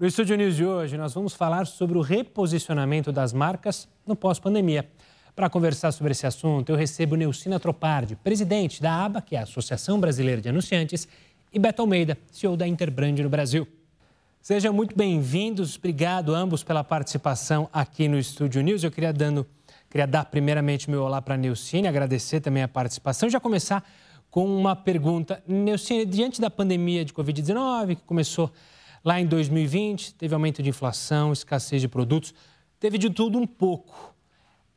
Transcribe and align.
No 0.00 0.06
Estúdio 0.06 0.36
News 0.36 0.54
de 0.54 0.64
hoje, 0.64 0.96
nós 0.96 1.12
vamos 1.12 1.34
falar 1.34 1.66
sobre 1.66 1.98
o 1.98 2.00
reposicionamento 2.00 3.10
das 3.10 3.32
marcas 3.32 3.88
no 4.06 4.14
pós-pandemia. 4.14 4.88
Para 5.34 5.50
conversar 5.50 5.90
sobre 5.90 6.12
esse 6.12 6.24
assunto, 6.24 6.70
eu 6.70 6.76
recebo 6.76 7.16
Neucina 7.16 7.58
Tropardi, 7.58 8.14
presidente 8.14 8.80
da 8.80 9.04
ABA, 9.04 9.20
que 9.20 9.34
é 9.34 9.40
a 9.40 9.42
Associação 9.42 9.98
Brasileira 9.98 10.40
de 10.40 10.48
Anunciantes, 10.50 11.08
e 11.52 11.58
Beto 11.58 11.82
Almeida, 11.82 12.16
CEO 12.30 12.56
da 12.56 12.64
Interbrand 12.64 13.18
no 13.18 13.28
Brasil. 13.28 13.66
Sejam 14.40 14.72
muito 14.72 14.96
bem-vindos, 14.96 15.74
obrigado 15.76 16.32
ambos 16.32 16.62
pela 16.62 16.84
participação 16.84 17.68
aqui 17.72 18.06
no 18.06 18.20
Estúdio 18.20 18.62
News. 18.62 18.84
Eu 18.84 18.92
queria, 18.92 19.12
dando, 19.12 19.44
queria 19.90 20.06
dar 20.06 20.26
primeiramente 20.26 20.88
meu 20.88 21.02
olá 21.02 21.20
para 21.20 21.34
a 21.34 21.36
Neucine, 21.36 21.88
agradecer 21.88 22.38
também 22.38 22.62
a 22.62 22.68
participação 22.68 23.28
e 23.28 23.32
já 23.32 23.40
começar 23.40 23.84
com 24.30 24.46
uma 24.46 24.76
pergunta. 24.76 25.42
Neucine, 25.44 26.06
diante 26.06 26.40
da 26.40 26.48
pandemia 26.48 27.04
de 27.04 27.12
Covid-19, 27.12 27.96
que 27.96 28.02
começou 28.02 28.52
Lá 29.08 29.18
em 29.18 29.24
2020, 29.24 30.16
teve 30.16 30.34
aumento 30.34 30.62
de 30.62 30.68
inflação, 30.68 31.32
escassez 31.32 31.80
de 31.80 31.88
produtos, 31.88 32.34
teve 32.78 32.98
de 32.98 33.08
tudo 33.08 33.38
um 33.38 33.46
pouco. 33.46 34.14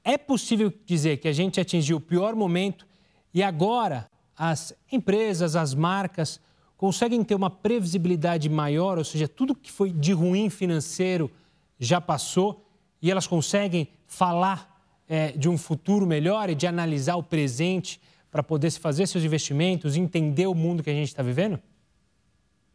É 0.05 0.17
possível 0.17 0.71
dizer 0.85 1.17
que 1.17 1.27
a 1.27 1.33
gente 1.33 1.59
atingiu 1.59 1.97
o 1.97 1.99
pior 1.99 2.33
momento 2.33 2.87
e 3.33 3.43
agora 3.43 4.09
as 4.37 4.73
empresas, 4.89 5.57
as 5.57 5.73
marcas 5.73 6.39
conseguem 6.77 7.21
ter 7.25 7.35
uma 7.35 7.49
previsibilidade 7.49 8.47
maior, 8.47 8.97
ou 8.97 9.03
seja, 9.03 9.27
tudo 9.27 9.53
que 9.53 9.69
foi 9.69 9.91
de 9.91 10.13
ruim 10.13 10.49
financeiro 10.49 11.29
já 11.77 11.99
passou 11.99 12.65
e 13.01 13.11
elas 13.11 13.27
conseguem 13.27 13.89
falar 14.07 14.81
é, 15.09 15.33
de 15.33 15.49
um 15.49 15.57
futuro 15.57 16.07
melhor 16.07 16.49
e 16.49 16.55
de 16.55 16.65
analisar 16.65 17.17
o 17.17 17.23
presente 17.23 17.99
para 18.31 18.41
poder 18.41 18.71
se 18.71 18.79
fazer 18.79 19.07
seus 19.07 19.25
investimentos, 19.25 19.97
entender 19.97 20.47
o 20.47 20.55
mundo 20.55 20.81
que 20.81 20.89
a 20.89 20.93
gente 20.93 21.09
está 21.09 21.21
vivendo? 21.21 21.59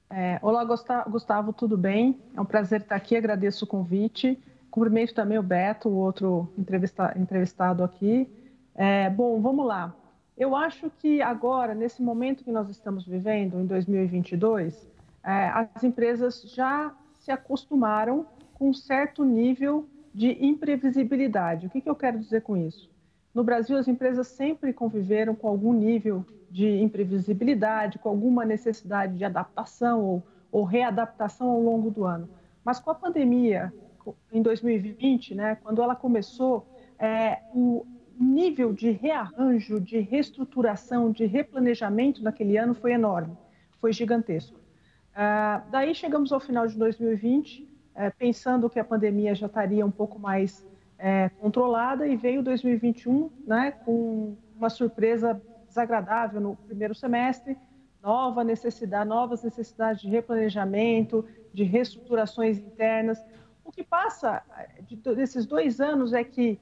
É, 0.09 0.39
olá, 0.41 0.65
Gustavo, 0.65 1.53
tudo 1.53 1.77
bem? 1.77 2.21
É 2.35 2.41
um 2.41 2.45
prazer 2.45 2.81
estar 2.81 2.95
aqui, 2.95 3.17
agradeço 3.17 3.65
o 3.65 3.69
convite. 3.69 4.39
Cumprimento 4.71 5.12
também 5.12 5.37
o 5.37 5.43
Beto, 5.43 5.89
o 5.89 5.97
outro 5.97 6.49
entrevista, 6.57 7.12
entrevistado 7.17 7.83
aqui. 7.83 8.29
É, 8.75 9.11
bom, 9.11 9.41
vamos 9.41 9.67
lá. 9.67 9.95
Eu 10.39 10.55
acho 10.55 10.91
que 10.99 11.21
agora, 11.21 11.75
nesse 11.75 12.03
momento 12.03 12.45
que 12.45 12.53
nós 12.53 12.71
estamos 12.71 13.05
vivendo, 13.05 13.59
em 13.59 13.67
2022, 13.67 14.89
é, 15.25 15.49
as 15.49 15.83
empresas 15.83 16.43
já 16.43 16.95
se 17.15 17.33
acostumaram 17.33 18.27
com 18.55 18.71
um 18.71 18.75
certo 18.75 19.25
nível 19.25 19.89
de 20.15 20.45
imprevisibilidade. 20.45 21.67
O 21.67 21.71
que, 21.71 21.81
que 21.81 21.91
eu 21.91 21.97
quero 21.97 22.19
dizer 22.19 22.43
com 22.43 22.57
isso? 22.57 22.89
No 23.34 23.43
Brasil, 23.43 23.77
as 23.77 23.89
empresas 23.89 24.29
sempre 24.29 24.73
conviveram 24.73 25.34
com 25.34 25.49
algum 25.49 25.73
nível 25.73 26.25
de 26.57 26.81
imprevisibilidade, 26.81 27.99
com 27.99 28.09
alguma 28.09 28.43
necessidade 28.43 29.19
de 29.19 29.27
adaptação 29.27 30.03
ou, 30.03 30.23
ou 30.51 30.65
readaptação 30.65 31.51
ao 31.51 31.61
longo 31.61 31.91
do 31.91 32.07
ano. 32.07 32.27
Mas 32.65 32.81
com 32.81 32.91
a 32.91 32.95
pandemia, 32.95 33.71
em 34.33 34.41
2020, 34.41 35.34
né, 35.34 35.59
quando 35.62 35.83
ela 35.83 35.95
começou, 35.95 36.67
é, 36.99 37.41
o 37.55 37.84
nível 38.19 38.73
de 38.73 38.91
rearranjo, 38.91 39.79
de 39.79 39.99
reestruturação, 39.99 41.11
de 41.11 41.27
replanejamento 41.27 42.25
naquele 42.25 42.57
ano 42.57 42.75
foi 42.75 42.93
enorme, 42.93 43.37
foi 43.79 43.93
gigantesco. 43.93 44.59
Ah, 45.15 45.62
daí 45.71 45.95
chegamos 45.95 46.33
ao 46.33 46.41
final 46.41 46.67
de 46.67 46.79
2020, 46.79 47.69
é, 47.95 48.09
pensando 48.09 48.71
que 48.71 48.81
a 48.81 48.84
pandemia 48.84 49.34
já 49.34 49.45
estaria 49.45 49.84
um 49.84 49.91
pouco 49.91 50.19
mais 50.19 50.67
é, 50.99 51.29
controlada, 51.39 52.09
e 52.09 52.17
veio 52.17 52.43
2021 52.43 53.31
né, 53.47 53.73
com 53.84 54.34
uma 54.57 54.71
surpresa 54.71 55.39
desagradável 55.77 56.41
no 56.41 56.56
primeiro 56.56 56.94
semestre, 56.94 57.56
nova 58.02 58.42
necessidade, 58.42 59.08
novas 59.08 59.42
necessidades 59.42 60.00
de 60.00 60.08
replanejamento, 60.08 61.25
de 61.53 61.64
reestruturações 61.64 62.59
internas. 62.59 63.22
O 63.64 63.70
que 63.70 63.84
passa 63.84 64.42
eh, 64.56 64.82
de, 64.82 64.97
desses 64.97 65.44
dois 65.44 65.81
anos 65.81 66.12
é 66.15 66.25
que 66.25 66.59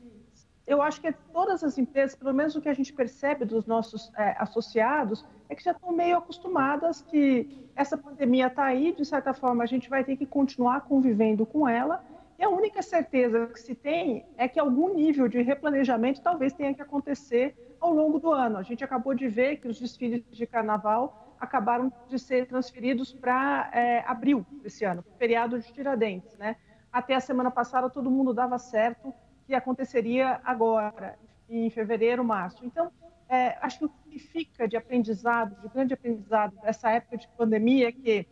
eu 0.66 0.80
acho 0.80 1.00
que 1.00 1.12
todas 1.32 1.62
as 1.62 1.76
empresas, 1.76 2.16
pelo 2.16 2.32
menos 2.32 2.56
o 2.56 2.60
que 2.60 2.70
a 2.70 2.74
gente 2.74 2.92
percebe 2.92 3.44
dos 3.44 3.66
nossos 3.66 4.10
é, 4.16 4.34
associados, 4.38 5.24
é 5.48 5.54
que 5.54 5.62
já 5.62 5.72
estão 5.72 5.92
meio 5.92 6.16
acostumadas 6.16 7.02
que 7.02 7.68
essa 7.76 7.98
pandemia 7.98 8.46
está 8.46 8.64
aí, 8.64 8.94
de 8.96 9.04
certa 9.04 9.34
forma 9.34 9.62
a 9.62 9.66
gente 9.66 9.90
vai 9.90 10.02
ter 10.02 10.16
que 10.16 10.24
continuar 10.24 10.80
convivendo 10.82 11.44
com 11.44 11.68
ela, 11.68 12.02
e 12.38 12.42
a 12.42 12.48
única 12.48 12.82
certeza 12.82 13.46
que 13.46 13.60
se 13.60 13.74
tem 13.74 14.26
é 14.36 14.48
que 14.48 14.58
algum 14.58 14.92
nível 14.94 15.28
de 15.28 15.40
replanejamento 15.42 16.20
talvez 16.20 16.52
tenha 16.52 16.74
que 16.74 16.82
acontecer 16.82 17.76
ao 17.80 17.92
longo 17.92 18.18
do 18.18 18.32
ano. 18.32 18.56
A 18.56 18.62
gente 18.62 18.82
acabou 18.82 19.14
de 19.14 19.28
ver 19.28 19.58
que 19.58 19.68
os 19.68 19.78
desfiles 19.78 20.22
de 20.30 20.46
carnaval 20.46 21.36
acabaram 21.38 21.92
de 22.08 22.18
ser 22.18 22.46
transferidos 22.46 23.12
para 23.12 23.70
é, 23.72 24.02
abril 24.06 24.44
desse 24.62 24.84
ano, 24.84 25.04
feriado 25.18 25.58
de 25.58 25.72
Tiradentes. 25.72 26.36
Né? 26.36 26.56
Até 26.92 27.14
a 27.14 27.20
semana 27.20 27.50
passada, 27.50 27.88
todo 27.90 28.10
mundo 28.10 28.32
dava 28.32 28.58
certo 28.58 29.14
que 29.46 29.54
aconteceria 29.54 30.40
agora, 30.42 31.18
em 31.48 31.68
fevereiro, 31.70 32.24
março. 32.24 32.64
Então, 32.64 32.90
é, 33.28 33.58
acho 33.60 33.78
que 33.78 33.84
o 33.84 33.88
que 33.88 34.18
fica 34.18 34.66
de 34.66 34.76
aprendizado, 34.76 35.60
de 35.60 35.68
grande 35.68 35.94
aprendizado 35.94 36.56
dessa 36.62 36.90
época 36.90 37.16
de 37.16 37.28
pandemia 37.36 37.88
é 37.88 37.92
que 37.92 38.26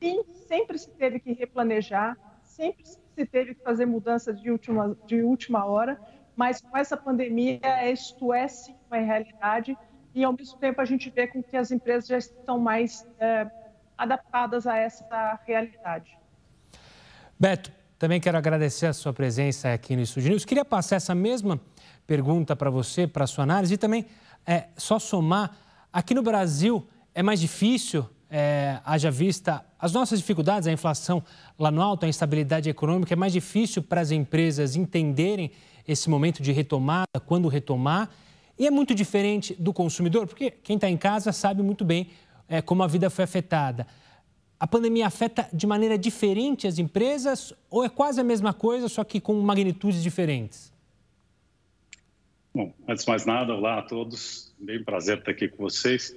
sim, 0.00 0.22
sempre 0.46 0.78
se 0.78 0.90
teve 0.90 1.18
que 1.20 1.32
replanejar, 1.32 2.16
sempre 2.42 2.84
se 2.84 3.01
teve 3.14 3.54
que 3.54 3.62
fazer 3.62 3.86
mudanças 3.86 4.40
de 4.40 4.50
última, 4.50 4.96
de 5.06 5.22
última 5.22 5.64
hora, 5.64 6.00
mas 6.34 6.60
com 6.60 6.76
essa 6.76 6.96
pandemia, 6.96 7.60
isto 7.90 8.32
é 8.32 8.48
sim 8.48 8.74
uma 8.90 8.98
realidade 8.98 9.76
e, 10.14 10.24
ao 10.24 10.32
mesmo 10.32 10.58
tempo, 10.58 10.80
a 10.80 10.84
gente 10.84 11.10
vê 11.10 11.26
com 11.26 11.42
que 11.42 11.56
as 11.56 11.70
empresas 11.70 12.06
já 12.06 12.18
estão 12.18 12.58
mais 12.58 13.06
é, 13.18 13.50
adaptadas 13.96 14.66
a 14.66 14.76
essa 14.76 15.38
realidade. 15.46 16.16
Beto, 17.38 17.72
também 17.98 18.20
quero 18.20 18.36
agradecer 18.36 18.86
a 18.86 18.92
sua 18.92 19.12
presença 19.12 19.72
aqui 19.72 19.94
no 19.96 20.02
Estúdio 20.02 20.30
News. 20.30 20.44
Queria 20.44 20.64
passar 20.64 20.96
essa 20.96 21.14
mesma 21.14 21.60
pergunta 22.06 22.54
para 22.56 22.68
você, 22.68 23.06
para 23.06 23.24
a 23.24 23.26
sua 23.26 23.44
análise, 23.44 23.74
e 23.74 23.78
também 23.78 24.06
é, 24.46 24.68
só 24.76 24.98
somar. 24.98 25.56
Aqui 25.92 26.14
no 26.14 26.22
Brasil, 26.22 26.86
é 27.14 27.22
mais 27.22 27.40
difícil, 27.40 28.08
é, 28.34 28.80
haja 28.82 29.10
vista 29.10 29.62
as 29.78 29.92
nossas 29.92 30.18
dificuldades, 30.18 30.66
a 30.66 30.72
inflação 30.72 31.22
lá 31.58 31.70
no 31.70 31.82
alto, 31.82 32.06
a 32.06 32.08
instabilidade 32.08 32.70
econômica, 32.70 33.12
é 33.12 33.16
mais 33.16 33.32
difícil 33.34 33.82
para 33.82 34.00
as 34.00 34.10
empresas 34.10 34.74
entenderem 34.74 35.50
esse 35.86 36.08
momento 36.08 36.42
de 36.42 36.50
retomada, 36.50 37.20
quando 37.26 37.46
retomar. 37.46 38.08
E 38.58 38.66
é 38.66 38.70
muito 38.70 38.94
diferente 38.94 39.54
do 39.54 39.72
consumidor, 39.72 40.26
porque 40.26 40.50
quem 40.50 40.76
está 40.76 40.88
em 40.88 40.96
casa 40.96 41.30
sabe 41.30 41.62
muito 41.62 41.84
bem 41.84 42.08
é, 42.48 42.62
como 42.62 42.82
a 42.82 42.86
vida 42.86 43.10
foi 43.10 43.24
afetada. 43.24 43.86
A 44.58 44.66
pandemia 44.66 45.08
afeta 45.08 45.46
de 45.52 45.66
maneira 45.66 45.98
diferente 45.98 46.66
as 46.66 46.78
empresas 46.78 47.52
ou 47.68 47.84
é 47.84 47.88
quase 47.88 48.20
a 48.20 48.24
mesma 48.24 48.54
coisa, 48.54 48.88
só 48.88 49.04
que 49.04 49.20
com 49.20 49.34
magnitudes 49.42 50.02
diferentes? 50.02 50.72
Bom, 52.54 52.72
antes 52.88 53.04
de 53.04 53.10
mais 53.10 53.26
nada, 53.26 53.52
olá 53.52 53.80
a 53.80 53.82
todos. 53.82 54.54
Bem 54.58 54.82
prazer 54.82 55.18
estar 55.18 55.32
aqui 55.32 55.48
com 55.48 55.64
vocês. 55.64 56.14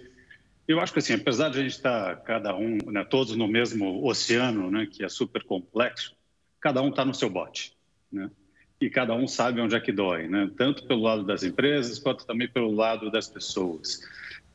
Eu 0.68 0.80
acho 0.80 0.92
que 0.92 1.00
assim, 1.00 1.14
apesar 1.14 1.50
de 1.50 1.60
a 1.60 1.62
gente 1.62 1.74
estar 1.74 2.16
cada 2.24 2.56
um, 2.56 2.78
né, 2.88 3.04
todos 3.04 3.36
no 3.36 3.48
mesmo 3.48 4.06
oceano, 4.06 4.72
né, 4.72 4.88
que 4.92 5.04
é 5.04 5.10
super 5.10 5.44
complexo, 5.44 6.16
cada 6.60 6.82
um 6.82 6.90
está 6.90 7.06
no 7.06 7.14
seu 7.14 7.30
bote, 7.30 7.74
né? 8.12 8.32
e 8.82 8.90
cada 8.90 9.14
um 9.14 9.28
sabe 9.28 9.62
onde 9.62 9.76
é 9.76 9.80
que 9.80 9.92
dói, 9.92 10.28
né? 10.28 10.50
tanto 10.58 10.88
pelo 10.88 11.02
lado 11.02 11.24
das 11.24 11.44
empresas 11.44 12.00
quanto 12.00 12.26
também 12.26 12.48
pelo 12.48 12.72
lado 12.72 13.12
das 13.12 13.28
pessoas. 13.28 14.02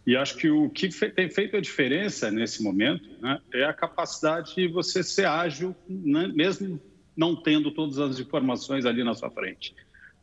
E 0.07 0.17
acho 0.17 0.37
que 0.37 0.51
o 0.51 0.69
que 0.69 0.89
tem 1.11 1.31
feito 1.31 1.57
a 1.57 1.61
diferença 1.61 2.31
nesse 2.31 2.63
momento 2.63 3.09
né, 3.21 3.39
é 3.55 3.65
a 3.65 3.73
capacidade 3.73 4.57
de 4.57 4.67
você 4.67 5.05
ser 5.05 5.27
ágil, 5.27 5.77
né, 5.89 6.27
mesmo 6.35 6.81
não 7.17 7.37
tendo 7.37 7.71
todas 7.71 7.99
as 7.99 8.19
informações 8.19 8.87
ali 8.87 9.05
na 9.05 9.15
sua 9.15 9.31
frente. 9.31 9.75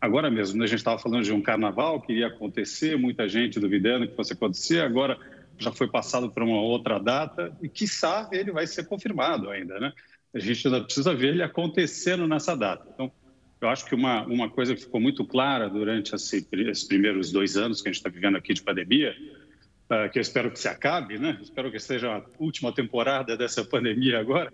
Agora 0.02 0.30
mesmo, 0.30 0.58
né, 0.58 0.66
a 0.66 0.68
gente 0.68 0.80
estava 0.80 1.00
falando 1.00 1.24
de 1.24 1.32
um 1.32 1.42
carnaval 1.42 2.02
que 2.02 2.12
iria 2.12 2.28
acontecer, 2.28 2.98
muita 2.98 3.28
gente 3.30 3.60
duvidando 3.60 4.08
que 4.08 4.16
fosse 4.16 4.34
acontecer, 4.34 4.82
agora 4.82 5.18
já 5.58 5.72
foi 5.72 5.88
passado 5.88 6.30
para 6.32 6.44
uma 6.44 6.62
outra 6.62 7.00
data 7.00 7.56
e, 7.62 7.68
quiçá, 7.68 8.30
ele 8.32 8.52
vai 8.52 8.68
ser 8.68 8.86
confirmado 8.88 9.50
ainda. 9.50 9.80
Né? 9.80 9.92
A 10.34 10.40
gente 10.40 10.68
ainda 10.68 10.84
precisa 10.84 11.14
ver 11.14 11.30
ele 11.30 11.44
acontecendo 11.44 12.28
nessa 12.28 12.56
data. 12.56 12.88
Então, 12.94 13.12
eu 13.60 13.70
acho 13.70 13.86
que 13.86 13.96
uma, 13.96 14.24
uma 14.26 14.50
coisa 14.50 14.76
que 14.76 14.82
ficou 14.82 15.02
muito 15.02 15.26
clara 15.26 15.68
durante 15.70 16.14
esse, 16.14 16.48
esses 16.52 16.84
primeiros 16.84 17.32
dois 17.32 17.58
anos 17.58 17.82
que 17.82 17.90
a 17.90 17.92
gente 17.92 18.00
está 18.00 18.10
vivendo 18.10 18.38
aqui 18.38 18.54
de 18.54 18.62
pandemia, 18.62 19.16
uh, 19.92 20.12
que 20.12 20.20
eu 20.20 20.22
espero 20.22 20.52
que 20.52 20.60
se 20.60 20.68
acabe, 20.68 21.18
né? 21.18 21.40
espero 21.42 21.72
que 21.72 21.80
seja 21.80 22.18
a 22.18 22.24
última 22.38 22.72
temporada 22.72 23.36
dessa 23.36 23.66
pandemia 23.66 24.20
agora, 24.20 24.54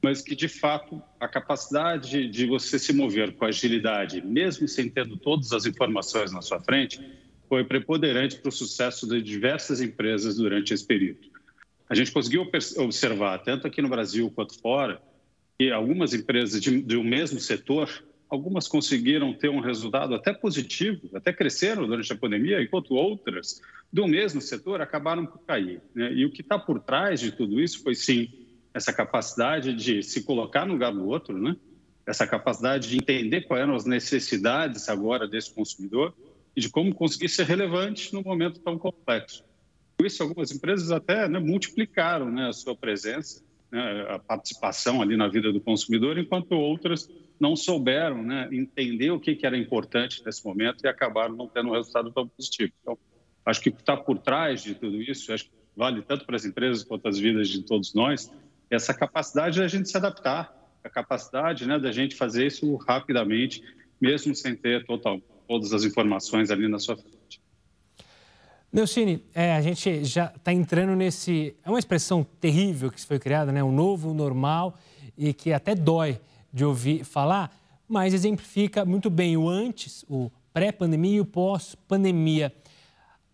mas 0.00 0.22
que, 0.22 0.36
de 0.36 0.46
fato, 0.46 1.02
a 1.18 1.26
capacidade 1.26 2.28
de 2.28 2.46
você 2.46 2.78
se 2.78 2.92
mover 2.92 3.32
com 3.34 3.44
agilidade, 3.44 4.24
mesmo 4.24 4.68
sem 4.68 4.88
tendo 4.88 5.16
todas 5.16 5.52
as 5.52 5.66
informações 5.66 6.30
na 6.30 6.40
sua 6.40 6.60
frente, 6.60 7.00
foi 7.48 7.64
preponderante 7.64 8.36
para 8.36 8.48
o 8.48 8.52
sucesso 8.52 9.06
de 9.06 9.22
diversas 9.22 9.80
empresas 9.80 10.36
durante 10.36 10.72
esse 10.74 10.84
período. 10.84 11.28
A 11.88 11.94
gente 11.94 12.10
conseguiu 12.10 12.48
observar, 12.78 13.38
tanto 13.38 13.66
aqui 13.66 13.80
no 13.80 13.88
Brasil 13.88 14.30
quanto 14.34 14.58
fora, 14.60 15.00
que 15.58 15.70
algumas 15.70 16.12
empresas 16.12 16.60
de, 16.60 16.82
de 16.82 16.96
um 16.96 17.04
mesmo 17.04 17.38
setor 17.40 17.88
algumas 18.28 18.66
conseguiram 18.66 19.32
ter 19.32 19.48
um 19.48 19.60
resultado 19.60 20.14
até 20.14 20.32
positivo, 20.32 21.08
até 21.14 21.32
cresceram 21.32 21.86
durante 21.86 22.12
a 22.12 22.16
pandemia, 22.16 22.60
enquanto 22.60 22.94
outras 22.94 23.62
do 23.92 24.06
mesmo 24.06 24.40
setor 24.40 24.80
acabaram 24.80 25.24
por 25.24 25.38
cair. 25.40 25.80
Né? 25.94 26.12
E 26.12 26.24
o 26.24 26.30
que 26.30 26.42
está 26.42 26.58
por 26.58 26.80
trás 26.80 27.20
de 27.20 27.30
tudo 27.30 27.60
isso 27.60 27.82
foi 27.82 27.94
sim 27.94 28.28
essa 28.74 28.92
capacidade 28.92 29.72
de 29.72 30.02
se 30.02 30.24
colocar 30.24 30.66
no 30.66 30.72
lugar 30.72 30.92
do 30.92 31.06
outro, 31.06 31.38
né? 31.38 31.56
essa 32.04 32.26
capacidade 32.26 32.88
de 32.88 32.96
entender 32.96 33.42
quais 33.42 33.62
eram 33.62 33.74
as 33.74 33.84
necessidades 33.84 34.88
agora 34.88 35.26
desse 35.26 35.52
consumidor 35.52 36.12
e 36.56 36.60
de 36.60 36.70
como 36.70 36.94
conseguir 36.94 37.28
ser 37.28 37.44
relevante 37.44 38.12
num 38.14 38.22
momento 38.22 38.58
tão 38.60 38.78
complexo. 38.78 39.44
Por 39.96 40.06
isso, 40.06 40.22
algumas 40.22 40.50
empresas 40.50 40.90
até 40.90 41.28
né, 41.28 41.38
multiplicaram 41.38 42.30
né, 42.30 42.48
a 42.48 42.52
sua 42.52 42.74
presença, 42.74 43.42
né, 43.70 44.06
a 44.08 44.18
participação 44.18 45.02
ali 45.02 45.16
na 45.16 45.28
vida 45.28 45.52
do 45.52 45.60
consumidor, 45.60 46.18
enquanto 46.18 46.52
outras 46.52 47.08
não 47.38 47.54
souberam 47.54 48.22
né, 48.22 48.48
entender 48.50 49.10
o 49.10 49.20
que, 49.20 49.34
que 49.34 49.46
era 49.46 49.56
importante 49.56 50.22
nesse 50.24 50.44
momento 50.44 50.84
e 50.84 50.88
acabaram 50.88 51.36
não 51.36 51.46
tendo 51.46 51.68
um 51.68 51.72
resultado 51.72 52.10
tão 52.10 52.26
positivo. 52.26 52.72
Então, 52.80 52.98
acho 53.44 53.60
que 53.60 53.68
está 53.68 53.96
por 53.96 54.18
trás 54.18 54.62
de 54.62 54.74
tudo 54.74 55.00
isso, 55.02 55.32
acho 55.32 55.44
que 55.44 55.50
vale 55.76 56.02
tanto 56.02 56.24
para 56.24 56.36
as 56.36 56.44
empresas 56.44 56.82
quanto 56.82 57.06
as 57.06 57.18
vidas 57.18 57.48
de 57.48 57.62
todos 57.62 57.92
nós, 57.92 58.32
essa 58.70 58.94
capacidade 58.94 59.58
da 59.58 59.68
gente 59.68 59.88
se 59.88 59.96
adaptar, 59.96 60.54
a 60.82 60.88
capacidade 60.88 61.66
né, 61.66 61.78
da 61.78 61.92
gente 61.92 62.16
fazer 62.16 62.46
isso 62.46 62.74
rapidamente, 62.76 63.62
mesmo 64.00 64.34
sem 64.34 64.54
ter 64.54 64.84
total, 64.84 65.20
todas 65.46 65.72
as 65.72 65.84
informações 65.84 66.50
ali 66.50 66.68
na 66.68 66.78
sua 66.78 66.96
frente. 66.96 67.40
Neucine, 68.72 69.24
é, 69.34 69.54
a 69.54 69.62
gente 69.62 70.04
já 70.04 70.32
está 70.36 70.52
entrando 70.52 70.94
nesse. 70.94 71.56
É 71.64 71.70
uma 71.70 71.78
expressão 71.78 72.24
terrível 72.40 72.90
que 72.90 73.00
foi 73.00 73.18
criada, 73.18 73.50
né? 73.50 73.62
O 73.62 73.72
novo 73.72 74.12
normal 74.12 74.76
e 75.16 75.32
que 75.32 75.52
até 75.52 75.74
dói 75.74 76.20
de 76.52 76.64
ouvir 76.64 77.04
falar, 77.04 77.56
mas 77.88 78.12
exemplifica 78.12 78.84
muito 78.84 79.08
bem 79.08 79.36
o 79.36 79.48
antes, 79.48 80.04
o 80.08 80.30
pré-pandemia 80.52 81.16
e 81.16 81.20
o 81.20 81.24
pós-pandemia. 81.24 82.52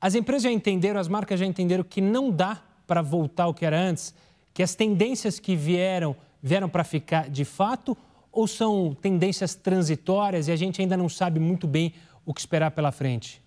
As 0.01 0.15
empresas 0.15 0.43
já 0.43 0.51
entenderam, 0.51 1.01
as 1.01 1.09
marcas 1.09 1.41
já 1.41 1.47
entenderam 1.47 1.85
que 1.85 2.01
não 2.01 2.31
dá 2.31 2.63
para 2.87 3.01
voltar 3.01 3.45
ao 3.45 3.55
que 3.55 3.65
era 3.65 3.81
antes, 3.81 4.15
que 4.53 4.63
as 4.63 4.75
tendências 4.75 5.39
que 5.39 5.57
vieram 5.57 6.17
vieram 6.43 6.69
para 6.69 6.85
ficar 6.85 7.31
de 7.31 7.45
fato 7.45 7.97
ou 8.33 8.49
são 8.49 8.95
tendências 8.95 9.55
transitórias 9.55 10.49
e 10.49 10.53
a 10.53 10.57
gente 10.57 10.81
ainda 10.81 10.97
não 10.97 11.09
sabe 11.09 11.39
muito 11.39 11.67
bem 11.67 11.95
o 12.25 12.33
que 12.33 12.41
esperar 12.41 12.71
pela 12.71 12.91
frente? 12.91 13.43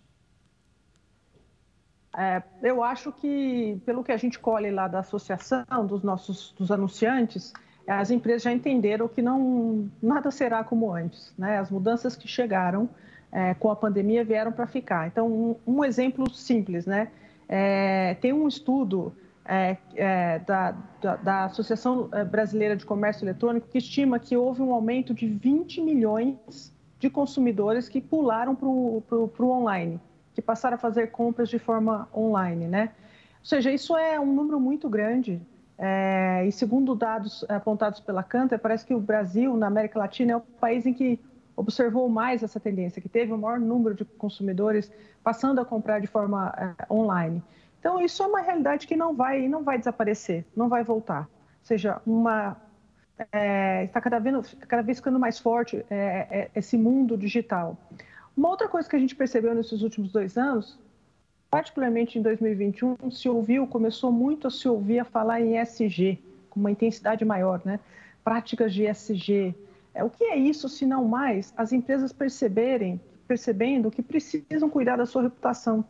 É, 2.17 2.41
eu 2.63 2.81
acho 2.81 3.11
que, 3.11 3.81
pelo 3.85 4.03
que 4.03 4.11
a 4.11 4.17
gente 4.17 4.39
colhe 4.39 4.71
lá 4.71 4.87
da 4.87 4.99
associação 4.99 5.65
dos 5.85 6.01
nossos 6.01 6.53
dos 6.57 6.71
anunciantes, 6.71 7.51
as 7.87 8.09
empresas 8.09 8.43
já 8.43 8.53
entenderam 8.53 9.07
que 9.07 9.21
não 9.21 9.89
nada 10.01 10.31
será 10.31 10.63
como 10.63 10.93
antes. 10.93 11.33
Né? 11.37 11.57
As 11.57 11.69
mudanças 11.69 12.15
que 12.15 12.27
chegaram 12.27 12.89
é, 13.31 13.53
com 13.53 13.69
a 13.69 13.75
pandemia 13.75 14.23
vieram 14.23 14.51
para 14.51 14.65
ficar. 14.65 15.07
Então, 15.07 15.27
um, 15.27 15.55
um, 15.67 15.83
exemplo 15.83 16.29
simples, 16.33 16.85
né? 16.85 17.09
É, 17.49 18.15
tem 18.21 18.31
um 18.31 18.47
estudo 18.47 19.13
é, 19.45 19.77
é, 19.95 20.39
da, 20.39 20.75
da, 20.99 21.15
da, 21.17 21.45
Associação 21.45 22.09
é, 22.11 22.23
Brasileira 22.25 22.75
de 22.75 22.85
Comércio 22.85 23.23
Eletrônico 23.23 23.67
que 23.67 23.77
estima 23.77 24.17
que 24.19 24.35
houve 24.35 24.61
um 24.61 24.73
aumento 24.73 25.13
de 25.13 25.27
20 25.27 25.81
milhões 25.81 26.73
de 26.99 27.09
consumidores 27.09 27.87
que 27.87 28.01
pularam 28.01 28.55
para 28.55 28.67
o 28.67 29.03
online, 29.39 30.01
que 30.33 30.41
passaram 30.41 30.75
a 30.75 30.79
fazer 30.79 31.11
compras 31.11 31.49
de 31.49 31.59
forma 31.59 32.09
online, 32.15 32.67
né? 32.67 32.91
Ou 33.39 33.45
seja, 33.45 33.71
isso 33.71 33.95
é 33.95 34.19
um 34.19 34.33
número 34.33 34.59
muito 34.59 34.89
grande. 34.89 35.39
É, 35.77 36.45
e 36.47 36.51
segundo 36.51 36.95
dados 36.95 37.45
apontados 37.49 37.99
pela 37.99 38.23
Cantor, 38.23 38.57
parece 38.57 38.85
que 38.85 38.95
o 38.95 38.99
Brasil, 38.99 39.55
na 39.55 39.67
América 39.67 39.99
Latina, 39.99 40.31
é 40.31 40.35
o 40.37 40.41
país 40.41 40.85
em 40.85 40.93
que 40.93 41.19
observou 41.55 42.09
mais 42.09 42.41
essa 42.43 42.59
tendência, 42.59 43.01
que 43.01 43.09
teve 43.09 43.31
o 43.31 43.37
maior 43.37 43.59
número 43.59 43.93
de 43.93 44.03
consumidores 44.03 44.91
passando 45.23 45.59
a 45.59 45.65
comprar 45.65 45.99
de 45.99 46.07
forma 46.07 46.53
é, 46.57 46.93
online. 46.93 47.43
Então, 47.85 48.01
isso 48.01 48.23
é 48.23 48.25
uma 48.25 48.41
realidade 48.41 48.87
que 48.87 48.95
não 48.95 49.13
vai, 49.13 49.47
não 49.47 49.63
vai 49.63 49.77
desaparecer, 49.77 50.43
não 50.55 50.67
vai 50.67 50.83
voltar. 50.83 51.29
Ou 51.29 51.65
seja, 51.65 52.01
uma, 52.03 52.59
é, 53.31 53.83
está 53.83 54.01
cada 54.01 54.17
vez, 54.17 54.57
cada 54.67 54.81
vez 54.81 54.97
ficando 54.97 55.19
mais 55.19 55.37
forte 55.37 55.85
é, 55.87 55.95
é, 55.95 56.51
esse 56.55 56.79
mundo 56.79 57.15
digital. 57.15 57.77
Uma 58.35 58.49
outra 58.49 58.67
coisa 58.67 58.89
que 58.89 58.95
a 58.95 58.99
gente 58.99 59.15
percebeu 59.15 59.53
nesses 59.53 59.83
últimos 59.83 60.11
dois 60.11 60.35
anos, 60.35 60.79
particularmente 61.47 62.17
em 62.17 62.23
2021, 62.23 63.11
se 63.11 63.29
ouviu, 63.29 63.67
começou 63.67 64.11
muito 64.11 64.47
a 64.47 64.49
se 64.49 64.67
ouvir 64.67 64.97
a 64.97 65.05
falar 65.05 65.41
em 65.41 65.61
ESG, 65.61 66.19
com 66.49 66.59
uma 66.59 66.71
intensidade 66.71 67.23
maior, 67.23 67.61
né? 67.63 67.79
Práticas 68.23 68.73
de 68.73 68.87
ESG. 68.87 69.53
É, 69.93 70.03
o 70.03 70.09
que 70.09 70.23
é 70.23 70.35
isso, 70.35 70.67
se 70.67 70.87
não 70.87 71.05
mais 71.05 71.53
as 71.55 71.71
empresas 71.71 72.11
perceberem, 72.11 72.99
percebendo 73.27 73.91
que 73.91 74.01
precisam 74.01 74.71
cuidar 74.71 74.95
da 74.95 75.05
sua 75.05 75.21
reputação, 75.21 75.85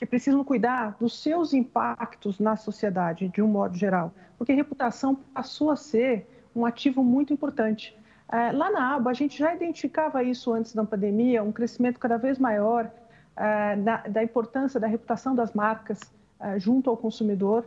que 0.00 0.06
precisam 0.06 0.42
cuidar 0.42 0.96
dos 0.98 1.22
seus 1.22 1.52
impactos 1.52 2.40
na 2.40 2.56
sociedade, 2.56 3.28
de 3.28 3.42
um 3.42 3.46
modo 3.46 3.76
geral, 3.76 4.14
porque 4.38 4.50
reputação 4.54 5.14
passou 5.14 5.70
a 5.70 5.76
ser 5.76 6.26
um 6.56 6.64
ativo 6.64 7.04
muito 7.04 7.34
importante. 7.34 7.94
É, 8.32 8.50
lá 8.50 8.70
na 8.70 8.94
aba, 8.94 9.10
a 9.10 9.12
gente 9.12 9.38
já 9.38 9.54
identificava 9.54 10.22
isso 10.24 10.54
antes 10.54 10.74
da 10.74 10.82
pandemia, 10.84 11.42
um 11.42 11.52
crescimento 11.52 12.00
cada 12.00 12.16
vez 12.16 12.38
maior 12.38 12.90
é, 13.36 13.76
da 14.08 14.24
importância 14.24 14.80
da 14.80 14.86
reputação 14.86 15.34
das 15.34 15.52
marcas 15.52 16.00
é, 16.40 16.58
junto 16.58 16.88
ao 16.88 16.96
consumidor, 16.96 17.66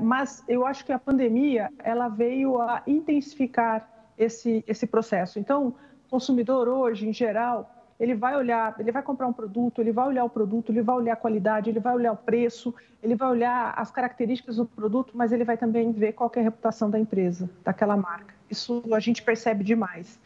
mas 0.00 0.42
eu 0.48 0.66
acho 0.66 0.84
que 0.84 0.90
a 0.90 0.98
pandemia 0.98 1.70
ela 1.84 2.08
veio 2.08 2.60
a 2.60 2.82
intensificar 2.84 3.88
esse, 4.18 4.64
esse 4.66 4.88
processo. 4.88 5.38
Então, 5.38 5.68
o 6.06 6.10
consumidor 6.10 6.66
hoje, 6.66 7.08
em 7.08 7.12
geral, 7.12 7.70
ele 7.98 8.14
vai 8.14 8.36
olhar, 8.36 8.74
ele 8.78 8.90
vai 8.90 9.02
comprar 9.02 9.26
um 9.26 9.32
produto, 9.32 9.80
ele 9.80 9.92
vai 9.92 10.06
olhar 10.06 10.24
o 10.24 10.30
produto, 10.30 10.72
ele 10.72 10.82
vai 10.82 10.96
olhar 10.96 11.12
a 11.12 11.16
qualidade, 11.16 11.70
ele 11.70 11.80
vai 11.80 11.94
olhar 11.94 12.12
o 12.12 12.16
preço, 12.16 12.74
ele 13.02 13.14
vai 13.14 13.28
olhar 13.28 13.74
as 13.76 13.90
características 13.90 14.56
do 14.56 14.66
produto, 14.66 15.12
mas 15.14 15.32
ele 15.32 15.44
vai 15.44 15.56
também 15.56 15.92
ver 15.92 16.12
qual 16.12 16.30
é 16.34 16.40
a 16.40 16.42
reputação 16.42 16.90
da 16.90 16.98
empresa, 16.98 17.48
daquela 17.64 17.96
marca. 17.96 18.34
Isso 18.50 18.82
a 18.92 19.00
gente 19.00 19.22
percebe 19.22 19.64
demais. 19.64 20.18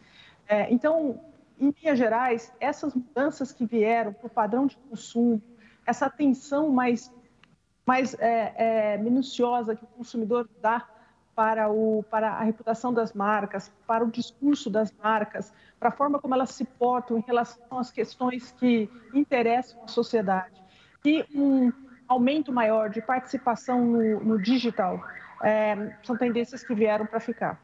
É, 0.47 0.71
então, 0.71 1.19
em 1.59 1.73
linhas 1.81 1.97
gerais, 1.97 2.53
essas 2.59 2.93
mudanças 2.93 3.51
que 3.51 3.65
vieram 3.65 4.13
para 4.13 4.27
o 4.27 4.29
padrão 4.29 4.65
de 4.65 4.77
consumo, 4.77 5.41
essa 5.85 6.05
atenção 6.05 6.69
mais, 6.69 7.11
mais 7.85 8.13
é, 8.19 8.53
é, 8.55 8.97
minuciosa 8.97 9.75
que 9.75 9.83
o 9.83 9.87
consumidor 9.87 10.47
dá 10.61 10.87
para, 11.37 11.69
o, 11.69 12.03
para 12.09 12.31
a 12.31 12.43
reputação 12.43 12.91
das 12.91 13.13
marcas, 13.13 13.71
para 13.85 14.03
o 14.03 14.09
discurso 14.09 14.71
das 14.71 14.91
marcas, 14.91 15.53
para 15.79 15.89
a 15.89 15.91
forma 15.91 16.17
como 16.19 16.33
elas 16.33 16.49
se 16.49 16.65
portam 16.65 17.19
em 17.19 17.21
relação 17.21 17.77
às 17.77 17.91
questões 17.91 18.51
que 18.53 18.89
interessam 19.13 19.83
a 19.83 19.87
sociedade. 19.87 20.59
E 21.05 21.23
um 21.35 21.71
aumento 22.07 22.51
maior 22.51 22.89
de 22.89 23.03
participação 23.03 23.85
no, 23.85 24.19
no 24.19 24.41
digital 24.41 24.99
é, 25.43 25.95
são 26.01 26.17
tendências 26.17 26.63
que 26.63 26.73
vieram 26.73 27.05
para 27.05 27.19
ficar. 27.19 27.61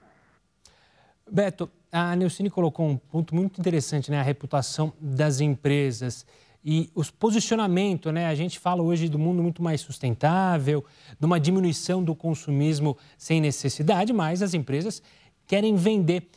Beto, 1.28 1.68
a 1.92 2.16
Neucine 2.16 2.52
colocou 2.52 2.86
um 2.88 2.96
ponto 2.96 3.34
muito 3.34 3.60
interessante, 3.60 4.12
né? 4.12 4.20
A 4.20 4.24
reputação 4.24 4.94
das 5.02 5.40
empresas 5.40 6.28
e 6.64 6.90
os 6.96 7.12
posicionamento, 7.12 8.12
né? 8.12 8.28
A 8.28 8.36
gente 8.36 8.58
fala 8.58 8.82
hoje 8.82 9.10
do 9.10 9.20
mundo 9.20 9.44
muito 9.44 9.62
mais 9.62 9.82
sustentável, 9.82 10.86
de 11.20 11.26
uma 11.26 11.40
diminuição 11.40 12.02
do 12.02 12.16
consumismo 12.16 12.98
sem 13.18 13.42
necessidade, 13.42 14.14
mas 14.14 14.42
as 14.42 14.54
empresas 14.54 15.02
querem 15.46 15.76
vender. 15.76 16.30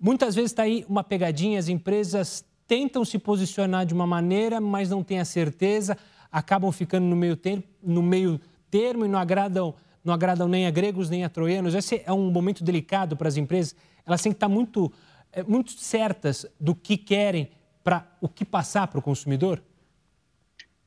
Muitas 0.00 0.34
vezes 0.34 0.52
está 0.52 0.62
aí 0.62 0.86
uma 0.88 1.04
pegadinha, 1.04 1.58
as 1.58 1.68
empresas 1.68 2.44
tentam 2.66 3.04
se 3.04 3.18
posicionar 3.18 3.84
de 3.84 3.92
uma 3.92 4.06
maneira, 4.06 4.58
mas 4.60 4.88
não 4.88 5.02
têm 5.02 5.20
a 5.20 5.24
certeza, 5.24 5.98
acabam 6.32 6.72
ficando 6.72 7.04
no 7.04 7.14
meio 7.14 7.36
termo, 7.36 7.64
no 7.82 8.02
meio 8.02 8.40
termo 8.70 9.04
e 9.04 9.08
não 9.08 9.18
agradam, 9.18 9.74
não 10.02 10.14
agradam 10.14 10.48
nem 10.48 10.66
a 10.66 10.70
gregos 10.70 11.10
nem 11.10 11.24
a 11.24 11.28
troianos. 11.28 11.74
Esse 11.74 12.02
é 12.06 12.12
um 12.12 12.30
momento 12.30 12.64
delicado 12.64 13.16
para 13.16 13.28
as 13.28 13.36
empresas. 13.36 13.76
Elas 14.06 14.22
têm 14.22 14.32
que 14.32 14.36
estar 14.36 14.48
muito, 14.48 14.90
eh, 15.30 15.42
muito 15.42 15.72
certas 15.72 16.46
do 16.58 16.74
que 16.74 16.96
querem 16.96 17.50
para 17.82 18.06
o 18.20 18.28
que 18.28 18.46
passar 18.46 18.88
para 18.88 18.98
o 18.98 19.02
consumidor. 19.02 19.62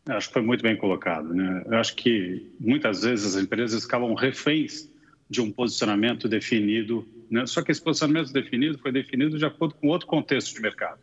Acho 0.07 0.27
que 0.27 0.33
foi 0.33 0.41
muito 0.41 0.61
bem 0.61 0.75
colocado. 0.75 1.33
Né? 1.33 1.63
Eu 1.65 1.77
acho 1.77 1.95
que 1.95 2.49
muitas 2.59 3.03
vezes 3.03 3.35
as 3.35 3.41
empresas 3.41 3.85
acabam 3.85 4.13
reféns 4.13 4.89
de 5.29 5.41
um 5.41 5.51
posicionamento 5.51 6.27
definido, 6.27 7.05
né? 7.29 7.45
só 7.45 7.61
que 7.61 7.71
esse 7.71 7.81
posicionamento 7.81 8.31
definido 8.31 8.77
foi 8.77 8.91
definido 8.91 9.37
de 9.37 9.45
acordo 9.45 9.75
com 9.75 9.87
outro 9.87 10.07
contexto 10.07 10.53
de 10.53 10.61
mercado. 10.61 10.99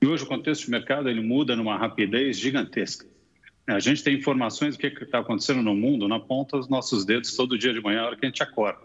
E 0.00 0.06
hoje 0.06 0.24
o 0.24 0.26
contexto 0.26 0.64
de 0.64 0.70
mercado 0.70 1.08
ele 1.08 1.20
muda 1.20 1.54
numa 1.54 1.76
rapidez 1.76 2.38
gigantesca. 2.38 3.06
A 3.66 3.80
gente 3.80 4.02
tem 4.02 4.16
informações 4.16 4.76
do 4.76 4.80
que 4.80 4.86
está 4.86 5.18
acontecendo 5.18 5.60
no 5.60 5.74
mundo 5.74 6.08
na 6.08 6.18
ponta 6.18 6.56
dos 6.56 6.68
nossos 6.68 7.04
dedos 7.04 7.36
todo 7.36 7.58
dia 7.58 7.74
de 7.74 7.82
manhã, 7.82 8.00
na 8.00 8.06
hora 8.06 8.16
que 8.16 8.24
a 8.24 8.28
gente 8.28 8.42
acorda. 8.42 8.80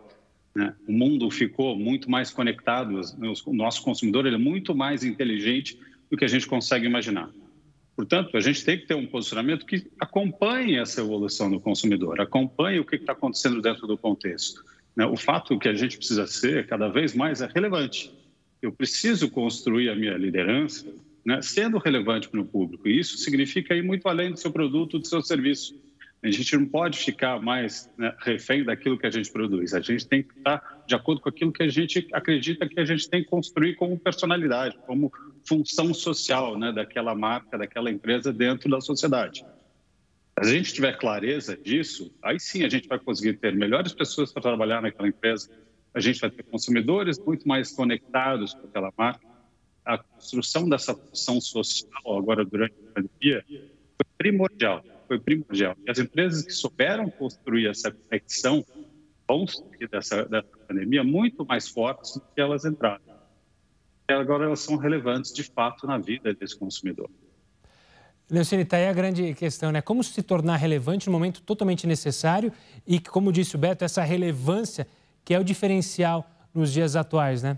Né? 0.54 0.76
O 0.86 0.92
mundo 0.92 1.30
ficou 1.32 1.78
muito 1.78 2.12
mais 2.12 2.32
conectado, 2.32 3.00
o 3.46 3.54
nosso 3.54 3.82
consumidor 3.82 4.26
ele 4.26 4.36
é 4.36 4.40
muito 4.40 4.76
mais 4.76 5.04
inteligente 5.04 5.80
do 6.12 6.18
que 6.18 6.26
a 6.26 6.28
gente 6.28 6.46
consegue 6.46 6.86
imaginar. 6.86 7.30
Portanto, 7.96 8.36
a 8.36 8.40
gente 8.40 8.66
tem 8.66 8.78
que 8.78 8.88
ter 8.88 8.96
um 8.96 9.06
posicionamento 9.06 9.66
que 9.66 9.88
acompanhe 10.00 10.78
essa 10.78 11.02
evolução 11.02 11.50
do 11.50 11.60
consumidor, 11.60 12.20
acompanhe 12.20 12.80
o 12.80 12.86
que 12.86 12.96
está 12.96 13.14
acontecendo 13.14 13.62
dentro 13.62 13.86
do 13.86 13.98
contexto. 13.98 14.64
Né? 14.96 15.06
O 15.06 15.16
fato 15.16 15.58
que 15.60 15.68
a 15.68 15.74
gente 15.74 15.98
precisa 15.98 16.26
ser 16.26 16.68
cada 16.68 16.88
vez 16.88 17.14
mais 17.14 17.42
é 17.42 17.50
relevante. 17.54 18.12
Eu 18.62 18.72
preciso 18.72 19.30
construir 19.30 19.90
a 19.90 19.96
minha 19.96 20.18
liderança 20.18 20.88
né, 21.26 21.42
sendo 21.42 21.78
relevante 21.78 22.30
para 22.30 22.42
o 22.42 22.46
público. 22.46 22.88
E 22.88 23.00
isso 23.00 23.18
significa 23.18 23.76
ir 23.76 23.84
muito 23.84 24.08
além 24.08 24.32
do 24.32 24.40
seu 24.40 24.52
produto, 24.52 25.00
do 25.00 25.08
seu 25.08 25.22
serviço. 25.22 25.80
A 26.24 26.32
gente 26.32 26.56
não 26.56 26.66
pode 26.66 26.98
ficar 27.00 27.42
mais 27.42 27.90
né, 27.98 28.14
refém 28.20 28.64
daquilo 28.64 28.98
que 28.98 29.06
a 29.06 29.12
gente 29.12 29.32
produz. 29.32 29.74
A 29.74 29.82
gente 29.82 30.08
tem 30.08 30.24
que 30.24 30.38
estar 30.38 30.84
de 30.88 30.96
acordo 30.96 31.22
com 31.22 31.30
aquilo 31.30 31.52
que 31.52 31.64
a 31.64 31.68
gente 31.68 32.08
acredita 32.14 32.68
que 32.68 32.80
a 32.80 32.86
gente 32.86 33.10
tem 33.10 33.24
que 33.24 33.30
construir 33.30 33.76
como 33.76 34.00
personalidade, 34.00 34.78
como 34.86 35.12
função 35.48 35.94
social 35.94 36.58
né, 36.58 36.72
daquela 36.72 37.14
marca, 37.16 37.58
daquela 37.58 37.90
empresa 37.92 38.32
dentro 38.32 38.70
da 38.70 38.82
sociedade. 38.82 39.46
Se 40.42 40.50
a 40.50 40.52
gente 40.52 40.74
tiver 40.74 40.98
clareza 40.98 41.56
disso, 41.56 42.14
aí 42.22 42.40
sim 42.40 42.64
a 42.64 42.70
gente 42.70 42.88
vai 42.88 43.00
conseguir 43.00 43.34
ter 43.38 43.56
melhores 43.56 43.94
pessoas 43.94 44.32
para 44.32 44.42
trabalhar 44.42 44.82
naquela 44.82 45.08
empresa, 45.08 45.50
a 45.94 46.00
gente 46.00 46.20
vai 46.20 46.32
ter 46.32 46.44
consumidores 46.44 47.20
muito 47.20 47.48
mais 47.48 47.72
conectados 47.72 48.54
com 48.54 48.68
aquela 48.68 48.92
marca. 48.98 49.26
A 49.86 49.98
construção 49.98 50.68
dessa 50.68 50.96
função 50.96 51.40
social 51.40 52.18
agora 52.18 52.44
durante 52.44 52.74
a 52.74 52.94
pandemia 52.94 53.46
foi 53.48 54.08
primordial 54.18 54.84
foi 55.08 55.20
primordial. 55.20 55.76
E 55.86 55.92
as 55.92 56.00
empresas 56.00 56.44
que 56.44 56.52
souberam 56.52 57.10
construir 57.10 57.68
essa 57.68 57.92
conexão 57.92 58.66
vão 59.28 59.48
sair 59.48 59.88
dessa, 59.90 60.26
dessa 60.26 60.48
pandemia 60.68 61.04
muito 61.04 61.46
mais 61.46 61.68
fortes 61.68 62.16
do 62.16 62.22
que 62.22 62.42
elas 62.42 62.66
entraram. 62.66 63.13
Agora 64.14 64.46
elas 64.46 64.60
são 64.60 64.78
relevantes 64.78 65.34
de 65.34 65.44
fato 65.44 65.86
na 65.88 65.98
vida 65.98 66.34
desse 66.34 66.58
consumidor. 66.58 67.10
Leocine, 68.30 68.64
está 68.64 68.78
aí 68.78 68.88
a 68.88 68.94
grande 68.94 69.34
questão, 69.34 69.72
né? 69.72 69.82
Como 69.82 70.04
se 70.04 70.22
tornar 70.24 70.56
relevante 70.56 71.08
no 71.08 71.14
momento 71.14 71.42
totalmente 71.42 71.86
necessário 71.86 72.52
e, 72.88 73.00
como 73.00 73.32
disse 73.32 73.56
o 73.56 73.60
Beto, 73.60 73.84
essa 73.84 74.02
relevância 74.02 74.88
que 75.24 75.34
é 75.34 75.40
o 75.40 75.44
diferencial 75.44 76.26
nos 76.54 76.72
dias 76.72 76.96
atuais, 76.96 77.44
né? 77.44 77.58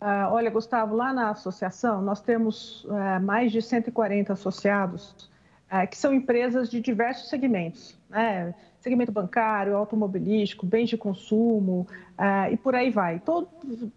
Ah, 0.00 0.28
olha, 0.32 0.50
Gustavo, 0.50 0.96
lá 0.96 1.12
na 1.12 1.30
associação 1.30 2.00
nós 2.00 2.20
temos 2.20 2.86
é, 2.90 3.18
mais 3.18 3.52
de 3.52 3.60
140 3.60 4.32
associados 4.32 5.30
é, 5.70 5.86
que 5.86 5.96
são 5.96 6.12
empresas 6.12 6.68
de 6.68 6.80
diversos 6.80 7.28
segmentos, 7.28 7.96
né? 8.08 8.54
segmento 8.80 9.12
bancário, 9.12 9.76
automobilístico, 9.76 10.66
bens 10.66 10.88
de 10.88 10.96
consumo 10.96 11.86
é, 12.18 12.52
e 12.52 12.56
por 12.56 12.74
aí 12.74 12.90
vai. 12.90 13.20
Todo, 13.20 13.48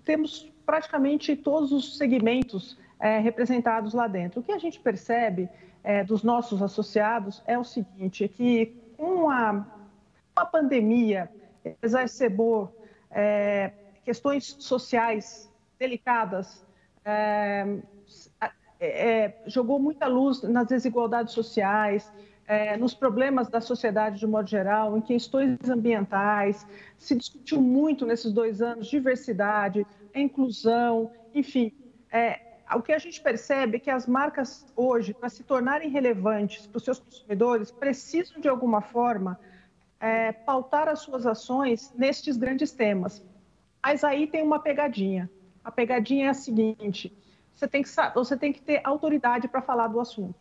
temos 0.04 0.53
praticamente 0.66 1.36
todos 1.36 1.72
os 1.72 1.98
segmentos 1.98 2.78
é, 3.00 3.20
representados 3.20 3.94
lá 3.94 4.08
dentro. 4.08 4.40
O 4.40 4.44
que 4.44 4.52
a 4.52 4.58
gente 4.58 4.80
percebe 4.80 5.50
é, 5.84 6.04
dos 6.04 6.24
nossos 6.24 6.62
associados 6.62 7.44
é 7.46 7.58
o 7.58 7.64
seguinte, 7.64 8.24
é 8.24 8.28
que 8.28 8.76
com 8.98 9.30
a, 9.30 9.66
a 10.36 10.46
pandemia 10.46 11.30
exacerbou 11.82 12.74
é, 13.12 13.72
questões 14.04 14.56
sociais 14.60 15.52
delicadas, 15.78 16.66
é, 17.06 17.78
é, 18.80 19.34
jogou 19.48 19.80
muita 19.80 20.08
luz 20.08 20.42
nas 20.44 20.68
desigualdades 20.68 21.34
sociais, 21.34 22.12
é, 22.46 22.76
nos 22.76 22.94
problemas 22.94 23.48
da 23.48 23.62
sociedade 23.62 24.20
de 24.20 24.28
modo 24.28 24.50
geral, 24.50 24.98
em 24.98 25.02
questões 25.02 25.58
ambientais. 25.70 26.68
Se 26.98 27.16
discutiu 27.16 27.62
muito 27.62 28.06
nesses 28.06 28.32
dois 28.32 28.62
anos 28.62 28.88
diversidade, 28.88 29.86
inclusão, 30.20 31.12
enfim. 31.34 31.72
É, 32.12 32.40
o 32.76 32.82
que 32.82 32.92
a 32.92 33.00
gente 33.00 33.22
percebe 33.22 33.78
é 33.78 33.80
que 33.80 33.90
as 33.90 34.08
marcas 34.08 34.66
hoje, 34.76 35.14
para 35.14 35.30
se 35.30 35.44
tornarem 35.44 35.90
relevantes 35.90 36.68
para 36.68 36.78
os 36.78 36.84
seus 36.84 37.00
consumidores, 37.00 37.72
precisam 37.72 38.40
de 38.40 38.48
alguma 38.48 38.82
forma 38.82 39.40
é, 40.00 40.32
pautar 40.32 40.88
as 40.88 41.00
suas 41.00 41.26
ações 41.26 41.92
nestes 41.96 42.38
grandes 42.38 42.72
temas. 42.72 43.26
Mas 43.84 44.04
aí 44.04 44.28
tem 44.28 44.44
uma 44.44 44.60
pegadinha. 44.60 45.30
A 45.64 45.72
pegadinha 45.72 46.28
é 46.28 46.30
a 46.30 46.34
seguinte: 46.34 47.16
você 47.54 47.68
tem 47.68 47.84
que, 47.84 47.90
você 48.14 48.38
tem 48.38 48.52
que 48.54 48.62
ter 48.62 48.82
autoridade 48.84 49.48
para 49.48 49.62
falar 49.62 49.88
do 49.88 50.00
assunto, 50.00 50.36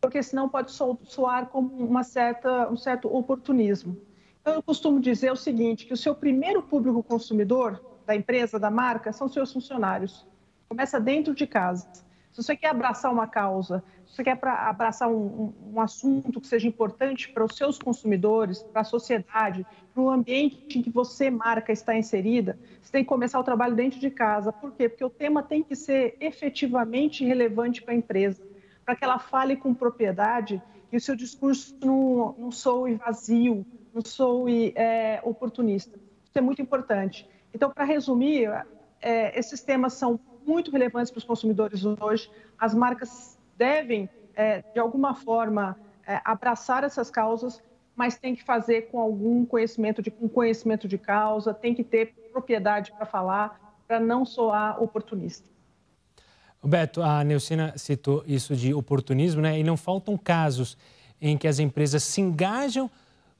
porque 0.00 0.22
senão 0.22 0.48
pode 0.48 0.72
soar 0.72 1.46
como 1.46 1.74
uma 1.76 2.02
certa, 2.02 2.70
um 2.70 2.76
certo 2.76 3.14
oportunismo. 3.14 3.96
Então, 4.40 4.54
eu 4.54 4.62
costumo 4.62 4.98
dizer 4.98 5.30
o 5.30 5.36
seguinte, 5.36 5.84
que 5.84 5.92
o 5.92 5.96
seu 5.96 6.14
primeiro 6.14 6.62
público 6.62 7.02
consumidor 7.02 7.89
da 8.10 8.16
empresa, 8.16 8.58
da 8.58 8.70
marca, 8.72 9.12
são 9.12 9.28
seus 9.28 9.52
funcionários. 9.52 10.26
Começa 10.68 10.98
dentro 10.98 11.32
de 11.32 11.46
casa. 11.46 11.88
Se 12.32 12.42
você 12.42 12.56
quer 12.56 12.70
abraçar 12.70 13.12
uma 13.12 13.28
causa, 13.28 13.84
se 14.04 14.16
você 14.16 14.24
quer 14.24 14.38
abraçar 14.44 15.08
um, 15.08 15.14
um, 15.14 15.74
um 15.74 15.80
assunto 15.80 16.40
que 16.40 16.48
seja 16.48 16.66
importante 16.66 17.28
para 17.28 17.44
os 17.44 17.56
seus 17.56 17.78
consumidores, 17.78 18.64
para 18.64 18.80
a 18.80 18.84
sociedade, 18.84 19.64
para 19.94 20.02
o 20.02 20.10
ambiente 20.10 20.76
em 20.76 20.82
que 20.82 20.90
você, 20.90 21.30
marca, 21.30 21.72
está 21.72 21.96
inserida, 21.96 22.58
você 22.82 22.90
tem 22.90 23.04
que 23.04 23.08
começar 23.08 23.38
o 23.38 23.44
trabalho 23.44 23.76
dentro 23.76 24.00
de 24.00 24.10
casa. 24.10 24.52
Por 24.52 24.72
quê? 24.72 24.88
Porque 24.88 25.04
o 25.04 25.10
tema 25.10 25.40
tem 25.40 25.62
que 25.62 25.76
ser 25.76 26.16
efetivamente 26.20 27.24
relevante 27.24 27.80
para 27.80 27.94
a 27.94 27.96
empresa, 27.96 28.42
para 28.84 28.96
que 28.96 29.04
ela 29.04 29.20
fale 29.20 29.56
com 29.56 29.72
propriedade 29.72 30.60
e 30.90 30.96
o 30.96 31.00
seu 31.00 31.14
discurso 31.14 31.76
não, 31.80 32.34
não 32.36 32.50
soe 32.50 32.96
vazio, 32.96 33.64
não 33.94 34.02
soe 34.04 34.72
é, 34.74 35.20
oportunista. 35.22 35.96
Isso 36.24 36.38
é 36.38 36.40
muito 36.40 36.60
importante. 36.60 37.28
Então, 37.52 37.70
para 37.70 37.84
resumir, 37.84 38.48
é, 39.00 39.38
esses 39.38 39.62
temas 39.62 39.94
são 39.94 40.18
muito 40.46 40.70
relevantes 40.70 41.10
para 41.10 41.18
os 41.18 41.24
consumidores 41.24 41.84
hoje. 41.84 42.30
As 42.58 42.74
marcas 42.74 43.38
devem, 43.56 44.08
é, 44.34 44.62
de 44.72 44.78
alguma 44.78 45.14
forma, 45.14 45.76
é, 46.06 46.20
abraçar 46.24 46.84
essas 46.84 47.10
causas, 47.10 47.62
mas 47.94 48.16
tem 48.16 48.34
que 48.34 48.42
fazer 48.42 48.82
com 48.90 49.00
algum 49.00 49.44
conhecimento 49.44 50.00
de, 50.00 50.12
um 50.20 50.28
conhecimento 50.28 50.88
de 50.88 50.96
causa, 50.96 51.52
tem 51.52 51.74
que 51.74 51.84
ter 51.84 52.14
propriedade 52.32 52.92
para 52.92 53.04
falar, 53.04 53.76
para 53.86 54.00
não 54.00 54.24
soar 54.24 54.82
oportunista. 54.82 55.48
Roberto, 56.62 57.02
a 57.02 57.24
Neucina 57.24 57.72
citou 57.76 58.22
isso 58.26 58.54
de 58.54 58.72
oportunismo, 58.74 59.40
né? 59.40 59.58
E 59.58 59.64
não 59.64 59.76
faltam 59.76 60.16
casos 60.16 60.76
em 61.20 61.36
que 61.36 61.48
as 61.48 61.58
empresas 61.58 62.02
se 62.02 62.20
engajam, 62.20 62.90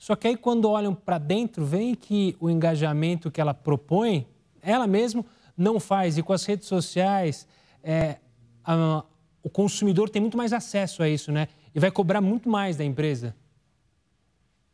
só 0.01 0.17
que 0.17 0.27
aí 0.27 0.37
quando 0.37 0.65
olham 0.65 0.95
para 0.95 1.19
dentro, 1.19 1.63
veem 1.63 1.95
que 1.95 2.35
o 2.41 2.49
engajamento 2.49 3.31
que 3.31 3.39
ela 3.39 3.53
propõe, 3.53 4.27
ela 4.63 4.87
mesma 4.87 5.23
não 5.55 5.79
faz. 5.79 6.17
E 6.17 6.23
com 6.23 6.33
as 6.33 6.43
redes 6.47 6.67
sociais, 6.67 7.47
é, 7.85 8.17
a, 8.65 9.05
o 9.43 9.51
consumidor 9.51 10.09
tem 10.09 10.23
muito 10.23 10.39
mais 10.39 10.55
acesso 10.55 11.03
a 11.03 11.09
isso, 11.09 11.31
né? 11.31 11.49
E 11.75 11.79
vai 11.79 11.91
cobrar 11.91 12.23
muito 12.23 12.49
mais 12.49 12.79
da 12.79 12.85
empresa. 12.85 13.37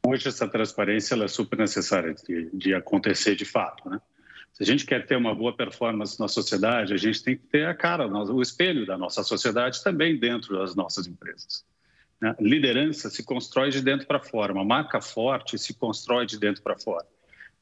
Hoje 0.07 0.29
essa 0.29 0.47
transparência 0.47 1.17
é 1.17 1.27
super 1.27 1.59
necessária 1.59 2.15
de, 2.15 2.49
de 2.55 2.73
acontecer 2.73 3.35
de 3.35 3.45
fato, 3.45 3.91
né? 3.91 4.01
Se 4.53 4.63
a 4.63 4.67
gente 4.67 4.87
quer 4.87 5.07
ter 5.07 5.17
uma 5.17 5.35
boa 5.35 5.55
performance 5.55 6.21
na 6.21 6.29
sociedade, 6.29 6.95
a 6.95 6.97
gente 6.97 7.21
tem 7.21 7.37
que 7.37 7.43
ter 7.49 7.67
a 7.67 7.75
cara, 7.75 8.07
o 8.07 8.41
espelho 8.41 8.87
da 8.87 8.97
nossa 8.97 9.25
sociedade 9.25 9.83
também 9.83 10.17
dentro 10.17 10.57
das 10.57 10.77
nossas 10.77 11.09
empresas. 11.09 11.65
Né? 12.21 12.35
Liderança 12.41 13.11
se 13.11 13.23
constrói 13.25 13.71
de 13.71 13.83
dentro 13.83 14.07
para 14.07 14.21
fora, 14.21 14.53
uma 14.53 14.65
marca 14.65 15.01
forte 15.01 15.59
se 15.59 15.75
constrói 15.75 16.27
de 16.27 16.39
dentro 16.39 16.63
para 16.63 16.79
fora. 16.79 17.07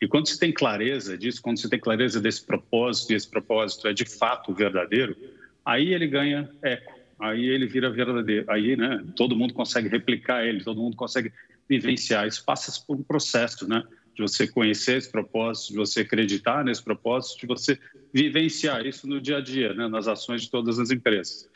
E 0.01 0.09
quando 0.09 0.29
se 0.29 0.39
tem 0.39 0.53
clareza 0.53 1.17
disso, 1.17 1.41
quando 1.41 1.59
se 1.59 1.69
tem 1.69 1.79
clareza 1.79 2.21
desse 2.21 2.45
propósito, 2.45 3.13
e 3.13 3.17
esse 3.17 3.29
propósito 3.29 3.89
é 3.89 3.93
de 3.93 4.05
fato 4.05 4.53
verdadeiro, 4.53 5.17
aí 5.65 5.95
ele 5.95 6.07
ganha 6.07 6.49
eco, 6.63 6.93
aí 7.19 7.45
ele 7.45 7.67
vira 7.67 7.91
verdadeiro, 7.91 8.51
aí 8.51 8.77
né, 8.77 9.05
todo 9.17 9.37
mundo 9.37 9.55
consegue 9.55 9.89
replicar 9.89 10.45
ele, 10.45 10.63
todo 10.63 10.81
mundo 10.81 10.97
consegue 10.97 11.33
vivenciar. 11.69 12.27
Isso 12.27 12.45
passa 12.45 12.73
por 12.87 12.97
um 12.97 13.03
processo, 13.03 13.69
né? 13.69 13.83
De 14.15 14.23
você 14.23 14.47
conhecer 14.47 14.99
esse 14.99 15.11
propósito, 15.11 15.73
de 15.73 15.77
você 15.77 16.03
acreditar 16.03 16.65
nesse 16.65 16.83
propósito, 16.83 17.41
de 17.41 17.47
você 17.47 17.79
vivenciar 18.13 18.87
isso 18.87 19.09
no 19.09 19.21
dia 19.21 19.39
a 19.39 19.41
dia, 19.41 19.75
né, 19.75 19.89
nas 19.89 20.07
ações 20.07 20.43
de 20.43 20.51
todas 20.51 20.79
as 20.79 20.91
empresas. 20.91 21.49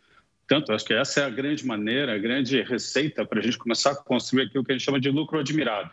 Portanto, 0.49 0.73
acho 0.73 0.85
que 0.85 0.95
essa 0.95 1.21
é 1.21 1.25
a 1.25 1.31
grande 1.31 1.67
maneira, 1.67 2.15
a 2.15 2.19
grande 2.19 2.63
receita 2.63 3.25
para 3.25 3.41
a 3.41 3.43
gente 3.43 3.59
começar 3.59 3.91
a 3.91 3.97
construir 3.97 4.45
aquilo 4.45 4.65
que 4.65 4.73
a 4.73 4.75
gente 4.75 4.85
chama 4.85 4.99
de 4.99 5.11
lucro 5.11 5.39
admirado 5.39 5.91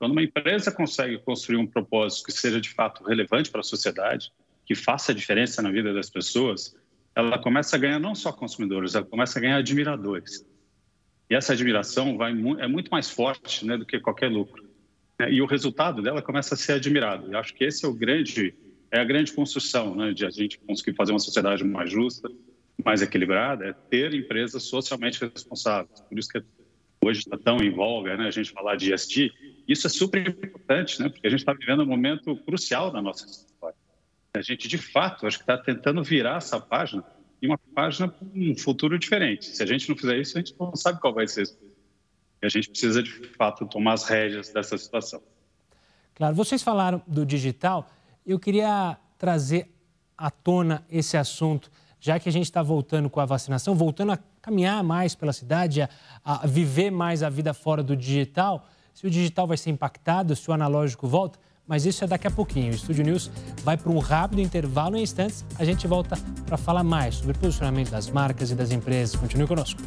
quando 0.00 0.12
uma 0.12 0.22
empresa 0.22 0.72
consegue 0.72 1.18
construir 1.18 1.58
um 1.58 1.66
propósito 1.66 2.24
que 2.24 2.32
seja 2.32 2.58
de 2.58 2.70
fato 2.70 3.04
relevante 3.04 3.50
para 3.50 3.60
a 3.60 3.62
sociedade, 3.62 4.32
que 4.64 4.74
faça 4.74 5.12
diferença 5.12 5.60
na 5.60 5.70
vida 5.70 5.92
das 5.92 6.08
pessoas, 6.08 6.74
ela 7.14 7.38
começa 7.38 7.76
a 7.76 7.78
ganhar 7.78 7.98
não 7.98 8.14
só 8.14 8.32
consumidores, 8.32 8.94
ela 8.94 9.04
começa 9.04 9.38
a 9.38 9.42
ganhar 9.42 9.56
admiradores. 9.58 10.42
E 11.28 11.34
essa 11.34 11.52
admiração 11.52 12.16
vai, 12.16 12.32
é 12.32 12.66
muito 12.66 12.90
mais 12.90 13.10
forte 13.10 13.66
né, 13.66 13.76
do 13.76 13.84
que 13.84 14.00
qualquer 14.00 14.30
lucro. 14.30 14.66
E 15.28 15.42
o 15.42 15.46
resultado 15.46 16.00
dela 16.00 16.22
começa 16.22 16.54
a 16.54 16.56
ser 16.56 16.72
admirado. 16.72 17.30
Eu 17.30 17.38
acho 17.38 17.52
que 17.52 17.62
esse 17.62 17.84
é 17.84 17.88
o 17.88 17.92
grande, 17.92 18.54
é 18.90 19.00
a 19.00 19.04
grande 19.04 19.34
construção 19.34 19.94
né, 19.94 20.14
de 20.14 20.24
a 20.24 20.30
gente 20.30 20.58
conseguir 20.60 20.96
fazer 20.96 21.12
uma 21.12 21.18
sociedade 21.18 21.62
mais 21.62 21.92
justa, 21.92 22.30
mais 22.84 23.02
equilibrada, 23.02 23.66
é 23.66 23.72
ter 23.72 24.14
empresas 24.14 24.62
socialmente 24.62 25.20
responsáveis. 25.20 26.00
Por 26.00 26.18
isso 26.18 26.28
que 26.28 26.42
hoje 27.04 27.20
está 27.20 27.38
tão 27.38 27.58
em 27.58 27.70
voga 27.70 28.16
né, 28.16 28.26
a 28.26 28.30
gente 28.30 28.50
falar 28.50 28.76
de 28.76 28.92
ESG, 28.92 29.32
isso 29.66 29.86
é 29.86 29.90
super 29.90 30.26
importante, 30.26 31.00
né? 31.00 31.08
Porque 31.08 31.26
a 31.26 31.30
gente 31.30 31.40
está 31.40 31.52
vivendo 31.52 31.82
um 31.82 31.86
momento 31.86 32.36
crucial 32.36 32.90
da 32.90 33.00
nossa 33.00 33.24
história. 33.26 33.76
A 34.34 34.42
gente, 34.42 34.68
de 34.68 34.78
fato, 34.78 35.26
acho 35.26 35.38
que 35.38 35.42
está 35.42 35.58
tentando 35.58 36.02
virar 36.02 36.36
essa 36.36 36.60
página 36.60 37.04
em 37.42 37.46
uma 37.46 37.58
página 37.74 38.08
com 38.08 38.26
um 38.34 38.56
futuro 38.56 38.98
diferente. 38.98 39.46
Se 39.46 39.62
a 39.62 39.66
gente 39.66 39.88
não 39.88 39.96
fizer 39.96 40.18
isso, 40.18 40.36
a 40.36 40.40
gente 40.40 40.54
não 40.58 40.76
sabe 40.76 41.00
qual 41.00 41.14
vai 41.14 41.26
ser. 41.26 41.48
E 42.42 42.46
a 42.46 42.48
gente 42.48 42.70
precisa, 42.70 43.02
de 43.02 43.10
fato, 43.10 43.66
tomar 43.66 43.94
as 43.94 44.04
rédeas 44.04 44.50
dessa 44.50 44.76
situação. 44.76 45.22
Claro, 46.14 46.34
vocês 46.34 46.62
falaram 46.62 47.02
do 47.06 47.24
digital. 47.24 47.90
Eu 48.26 48.38
queria 48.38 48.98
trazer 49.18 49.68
à 50.16 50.30
tona 50.30 50.84
esse 50.90 51.16
assunto, 51.16 51.70
já 52.00 52.18
que 52.18 52.28
a 52.28 52.32
gente 52.32 52.46
está 52.46 52.62
voltando 52.62 53.10
com 53.10 53.20
a 53.20 53.24
vacinação, 53.24 53.74
voltando 53.74 54.12
a 54.12 54.18
caminhar 54.40 54.82
mais 54.82 55.14
pela 55.14 55.32
cidade, 55.32 55.82
a, 55.82 55.88
a 56.24 56.46
viver 56.46 56.90
mais 56.90 57.22
a 57.22 57.28
vida 57.28 57.52
fora 57.52 57.82
do 57.82 57.94
digital, 57.94 58.66
se 58.94 59.06
o 59.06 59.10
digital 59.10 59.46
vai 59.46 59.56
ser 59.56 59.70
impactado, 59.70 60.34
se 60.34 60.50
o 60.50 60.52
analógico 60.52 61.06
volta, 61.06 61.38
mas 61.66 61.86
isso 61.86 62.02
é 62.02 62.06
daqui 62.06 62.26
a 62.26 62.30
pouquinho. 62.30 62.72
O 62.72 62.74
Estúdio 62.74 63.04
News 63.04 63.30
vai 63.62 63.76
para 63.76 63.92
um 63.92 63.98
rápido 63.98 64.40
intervalo 64.40 64.96
em 64.96 65.02
instantes. 65.02 65.44
A 65.56 65.64
gente 65.64 65.86
volta 65.86 66.18
para 66.44 66.56
falar 66.56 66.82
mais 66.82 67.16
sobre 67.16 67.36
o 67.36 67.38
posicionamento 67.38 67.90
das 67.90 68.10
marcas 68.10 68.50
e 68.50 68.56
das 68.56 68.72
empresas. 68.72 69.14
Continue 69.14 69.46
conosco. 69.46 69.80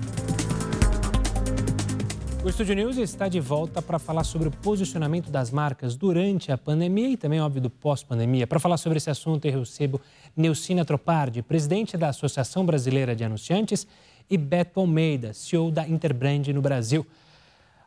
O 2.44 2.50
Estúdio 2.50 2.76
News 2.76 2.98
está 2.98 3.30
de 3.30 3.40
volta 3.40 3.82
para 3.82 3.98
falar 3.98 4.26
sobre 4.26 4.50
o 4.50 4.52
posicionamento 4.52 5.32
das 5.32 5.50
marcas 5.50 5.96
durante 5.96 6.52
a 6.52 6.58
pandemia 6.58 7.12
e 7.12 7.16
também, 7.16 7.40
óbvio, 7.40 7.62
do 7.62 7.70
pós-pandemia. 7.70 8.46
Para 8.46 8.60
falar 8.60 8.76
sobre 8.76 8.98
esse 8.98 9.10
assunto, 9.10 9.46
eu 9.46 9.60
recebo 9.60 10.02
Neucina 10.36 10.84
Tropardi, 10.84 11.42
presidente 11.42 11.96
da 11.96 12.10
Associação 12.10 12.66
Brasileira 12.66 13.16
de 13.16 13.24
Anunciantes, 13.24 13.88
e 14.30 14.38
Beto 14.38 14.82
Almeida, 14.82 15.34
CEO 15.34 15.72
da 15.72 15.88
Interbrand 15.88 16.50
no 16.54 16.62
Brasil. 16.62 17.08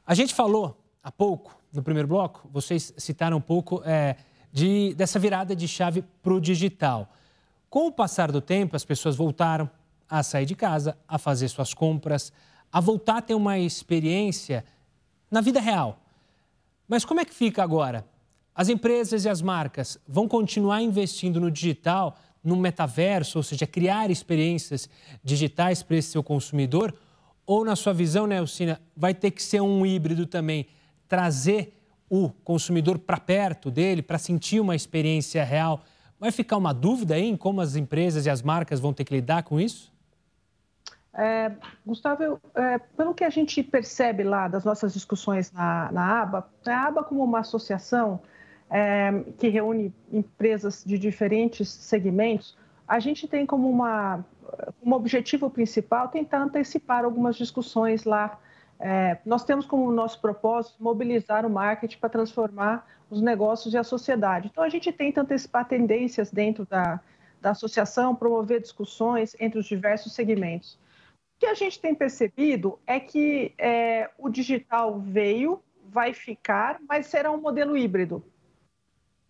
A 0.06 0.14
gente 0.14 0.32
falou 0.32 0.82
há 1.02 1.12
pouco, 1.12 1.60
no 1.70 1.82
primeiro 1.82 2.08
bloco, 2.08 2.48
vocês 2.50 2.94
citaram 2.96 3.36
um 3.36 3.42
pouco 3.42 3.82
é, 3.84 4.16
de, 4.50 4.94
dessa 4.94 5.18
virada 5.18 5.54
de 5.54 5.68
chave 5.68 6.02
para 6.22 6.32
o 6.32 6.40
digital. 6.40 7.12
Com 7.68 7.88
o 7.88 7.92
passar 7.92 8.32
do 8.32 8.40
tempo, 8.40 8.74
as 8.74 8.86
pessoas 8.86 9.16
voltaram 9.16 9.68
a 10.08 10.22
sair 10.22 10.46
de 10.46 10.54
casa, 10.54 10.96
a 11.06 11.18
fazer 11.18 11.48
suas 11.48 11.74
compras, 11.74 12.32
a 12.72 12.80
voltar 12.80 13.18
a 13.18 13.22
ter 13.22 13.34
uma 13.34 13.58
experiência 13.58 14.64
na 15.30 15.40
vida 15.40 15.60
real. 15.60 16.00
Mas 16.88 17.04
como 17.04 17.20
é 17.20 17.24
que 17.24 17.34
fica 17.34 17.62
agora? 17.62 18.06
As 18.54 18.68
empresas 18.68 19.24
e 19.24 19.28
as 19.28 19.42
marcas 19.42 19.98
vão 20.06 20.26
continuar 20.26 20.80
investindo 20.80 21.40
no 21.40 21.50
digital, 21.50 22.16
no 22.42 22.56
metaverso, 22.56 23.38
ou 23.38 23.42
seja, 23.42 23.66
criar 23.66 24.10
experiências 24.10 24.88
digitais 25.22 25.82
para 25.82 25.96
esse 25.96 26.10
seu 26.10 26.22
consumidor? 26.22 26.94
Ou, 27.44 27.64
na 27.64 27.76
sua 27.76 27.92
visão, 27.92 28.26
né, 28.26 28.36
vai 28.96 29.14
ter 29.14 29.30
que 29.30 29.42
ser 29.42 29.60
um 29.60 29.84
híbrido 29.84 30.26
também, 30.26 30.66
trazer 31.08 31.74
o 32.08 32.30
consumidor 32.30 32.98
para 32.98 33.18
perto 33.18 33.70
dele, 33.70 34.00
para 34.00 34.18
sentir 34.18 34.60
uma 34.60 34.74
experiência 34.74 35.44
real? 35.44 35.82
Vai 36.18 36.30
ficar 36.30 36.56
uma 36.56 36.72
dúvida 36.72 37.14
aí 37.14 37.26
em 37.26 37.36
como 37.36 37.60
as 37.60 37.76
empresas 37.76 38.26
e 38.26 38.30
as 38.30 38.42
marcas 38.42 38.80
vão 38.80 38.92
ter 38.92 39.04
que 39.04 39.14
lidar 39.14 39.42
com 39.42 39.60
isso? 39.60 39.92
É, 41.18 41.50
Gustavo, 41.86 42.22
eu, 42.22 42.40
é, 42.54 42.78
pelo 42.78 43.14
que 43.14 43.24
a 43.24 43.30
gente 43.30 43.62
percebe 43.62 44.22
lá 44.22 44.48
das 44.48 44.64
nossas 44.64 44.92
discussões 44.92 45.50
na, 45.50 45.90
na 45.90 46.20
ABA, 46.20 46.46
a 46.66 46.86
ABA 46.86 47.04
como 47.04 47.24
uma 47.24 47.38
associação 47.40 48.20
é, 48.68 49.24
que 49.38 49.48
reúne 49.48 49.94
empresas 50.12 50.84
de 50.84 50.98
diferentes 50.98 51.68
segmentos, 51.68 52.54
a 52.86 53.00
gente 53.00 53.26
tem 53.26 53.46
como 53.46 53.68
uma, 53.68 54.24
um 54.84 54.92
objetivo 54.92 55.48
principal 55.48 56.08
tentar 56.08 56.42
antecipar 56.42 57.04
algumas 57.04 57.34
discussões 57.34 58.04
lá. 58.04 58.38
É, 58.78 59.16
nós 59.24 59.42
temos 59.42 59.64
como 59.64 59.90
nosso 59.90 60.20
propósito 60.20 60.82
mobilizar 60.82 61.46
o 61.46 61.50
marketing 61.50 61.98
para 61.98 62.10
transformar 62.10 62.86
os 63.08 63.22
negócios 63.22 63.72
e 63.72 63.78
a 63.78 63.82
sociedade. 63.82 64.50
Então, 64.52 64.62
a 64.62 64.68
gente 64.68 64.92
tenta 64.92 65.22
antecipar 65.22 65.66
tendências 65.66 66.30
dentro 66.30 66.66
da, 66.66 67.00
da 67.40 67.50
associação, 67.52 68.14
promover 68.14 68.60
discussões 68.60 69.34
entre 69.40 69.58
os 69.58 69.64
diversos 69.64 70.12
segmentos. 70.12 70.78
O 71.36 71.38
que 71.38 71.46
a 71.46 71.54
gente 71.54 71.78
tem 71.78 71.94
percebido 71.94 72.78
é 72.86 72.98
que 72.98 73.52
é, 73.58 74.08
o 74.16 74.30
digital 74.30 74.98
veio, 74.98 75.62
vai 75.84 76.14
ficar, 76.14 76.80
mas 76.88 77.06
será 77.06 77.30
um 77.30 77.38
modelo 77.38 77.76
híbrido. 77.76 78.24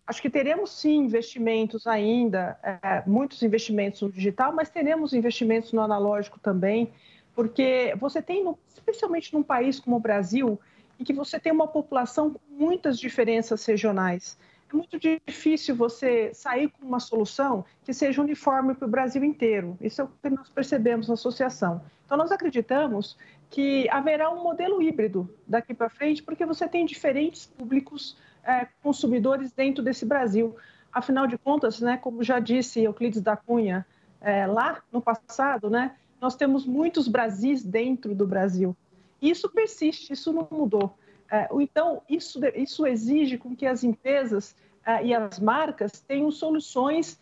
Acho 0.05 0.21
que 0.21 0.29
teremos 0.29 0.71
sim 0.71 0.99
investimentos 0.99 1.85
ainda, 1.85 2.57
é, 2.63 3.03
muitos 3.05 3.43
investimentos 3.43 4.01
no 4.01 4.09
digital, 4.09 4.53
mas 4.53 4.69
teremos 4.69 5.11
investimentos 5.13 5.73
no 5.73 5.81
analógico 5.81 6.39
também, 6.39 6.93
porque 7.35 7.93
você 7.99 8.21
tem, 8.21 8.55
especialmente 8.73 9.33
num 9.33 9.43
país 9.43 9.77
como 9.77 9.97
o 9.97 9.99
Brasil, 9.99 10.57
em 10.97 11.03
que 11.03 11.11
você 11.11 11.37
tem 11.37 11.51
uma 11.51 11.67
população 11.67 12.31
com 12.31 12.39
muitas 12.49 12.97
diferenças 12.97 13.65
regionais 13.65 14.37
é 14.71 14.75
muito 14.75 14.99
difícil 14.99 15.75
você 15.75 16.33
sair 16.33 16.69
com 16.69 16.85
uma 16.85 16.99
solução 16.99 17.63
que 17.83 17.93
seja 17.93 18.21
uniforme 18.21 18.73
para 18.73 18.85
o 18.85 18.91
Brasil 18.91 19.23
inteiro. 19.23 19.77
Isso 19.79 20.01
é 20.01 20.03
o 20.03 20.07
que 20.07 20.29
nós 20.29 20.49
percebemos 20.49 21.07
na 21.07 21.13
associação. 21.13 21.81
Então, 22.07 22.17
nós 22.17 22.31
acreditamos 22.31 23.17
que 23.49 23.85
haverá 23.89 24.31
um 24.31 24.41
modelo 24.41 24.81
híbrido 24.81 25.29
daqui 25.45 25.73
para 25.73 25.89
frente, 25.89 26.23
porque 26.23 26.45
você 26.45 26.65
tem 26.65 26.85
diferentes 26.85 27.45
públicos 27.45 28.17
é, 28.45 28.65
consumidores 28.81 29.51
dentro 29.51 29.83
desse 29.83 30.05
Brasil. 30.05 30.55
Afinal 30.89 31.27
de 31.27 31.37
contas, 31.37 31.81
né, 31.81 31.97
como 31.97 32.23
já 32.23 32.39
disse 32.39 32.81
Euclides 32.81 33.19
da 33.19 33.35
Cunha 33.35 33.85
é, 34.21 34.47
lá 34.47 34.81
no 34.89 35.01
passado, 35.01 35.69
né, 35.69 35.97
nós 36.21 36.33
temos 36.37 36.65
muitos 36.65 37.09
Brasis 37.09 37.61
dentro 37.61 38.15
do 38.15 38.25
Brasil. 38.25 38.73
Isso 39.21 39.49
persiste, 39.49 40.13
isso 40.13 40.31
não 40.31 40.47
mudou. 40.49 40.97
É, 41.29 41.49
então, 41.59 42.01
isso, 42.07 42.39
isso 42.55 42.87
exige 42.87 43.37
com 43.37 43.53
que 43.53 43.65
as 43.65 43.83
empresas 43.83 44.55
é, 44.85 45.05
e 45.05 45.13
as 45.13 45.39
marcas 45.39 45.99
tenham 45.99 46.31
soluções 46.31 47.19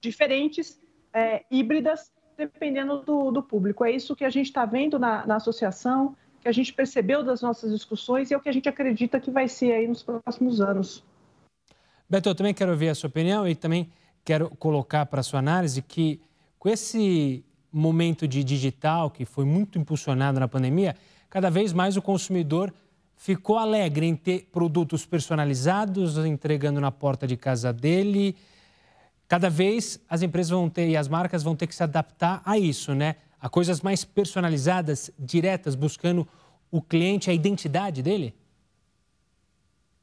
diferentes, 0.00 0.80
é, 1.12 1.44
híbridas, 1.50 2.10
dependendo 2.36 2.98
do, 3.02 3.30
do, 3.30 3.42
público. 3.42 3.84
É 3.84 3.90
isso 3.90 4.16
que 4.16 4.24
a 4.24 4.30
gente 4.30 4.46
está 4.46 4.64
vendo 4.64 4.98
na, 4.98 5.26
na, 5.26 5.36
associação, 5.36 6.16
que 6.40 6.48
a 6.48 6.52
gente 6.52 6.72
percebeu 6.72 7.22
das 7.22 7.42
nossas 7.42 7.72
discussões 7.72 8.30
e 8.30 8.34
é 8.34 8.36
o 8.36 8.40
que 8.40 8.48
a 8.48 8.52
gente 8.52 8.68
acredita 8.68 9.20
que 9.20 9.30
vai 9.30 9.48
ser 9.48 9.72
aí 9.72 9.86
nos 9.86 10.02
próximos 10.02 10.60
anos. 10.60 11.04
Beto, 12.08 12.28
eu 12.28 12.34
também 12.34 12.54
quero 12.54 12.72
ouvir 12.72 12.88
a 12.88 12.94
sua 12.94 13.08
opinião 13.08 13.46
e 13.46 13.54
também 13.54 13.90
quero 14.24 14.50
colocar 14.56 15.06
para 15.06 15.20
a 15.20 15.22
sua 15.22 15.38
análise 15.38 15.80
que 15.82 16.20
com 16.58 16.68
esse 16.68 17.44
momento 17.72 18.28
de 18.28 18.44
digital 18.44 19.10
que 19.10 19.24
foi 19.24 19.44
muito 19.44 19.78
impulsionado 19.78 20.38
na 20.38 20.46
pandemia, 20.46 20.94
cada 21.30 21.48
vez 21.48 21.72
mais 21.72 21.96
o 21.96 22.02
consumidor 22.02 22.72
ficou 23.16 23.56
alegre 23.56 24.04
em 24.04 24.14
ter 24.14 24.48
produtos 24.52 25.06
personalizados 25.06 26.18
entregando 26.18 26.80
na 26.80 26.90
porta 26.90 27.26
de 27.26 27.36
casa 27.36 27.72
dele. 27.72 28.36
Cada 29.32 29.48
vez 29.48 29.98
as 30.10 30.20
empresas 30.20 30.50
vão 30.50 30.68
ter 30.68 30.90
e 30.90 30.94
as 30.94 31.08
marcas 31.08 31.42
vão 31.42 31.56
ter 31.56 31.66
que 31.66 31.74
se 31.74 31.82
adaptar 31.82 32.42
a 32.44 32.58
isso, 32.58 32.94
né? 32.94 33.16
A 33.40 33.48
coisas 33.48 33.80
mais 33.80 34.04
personalizadas, 34.04 35.10
diretas, 35.18 35.74
buscando 35.74 36.28
o 36.70 36.82
cliente, 36.82 37.30
a 37.30 37.32
identidade 37.32 38.02
dele? 38.02 38.34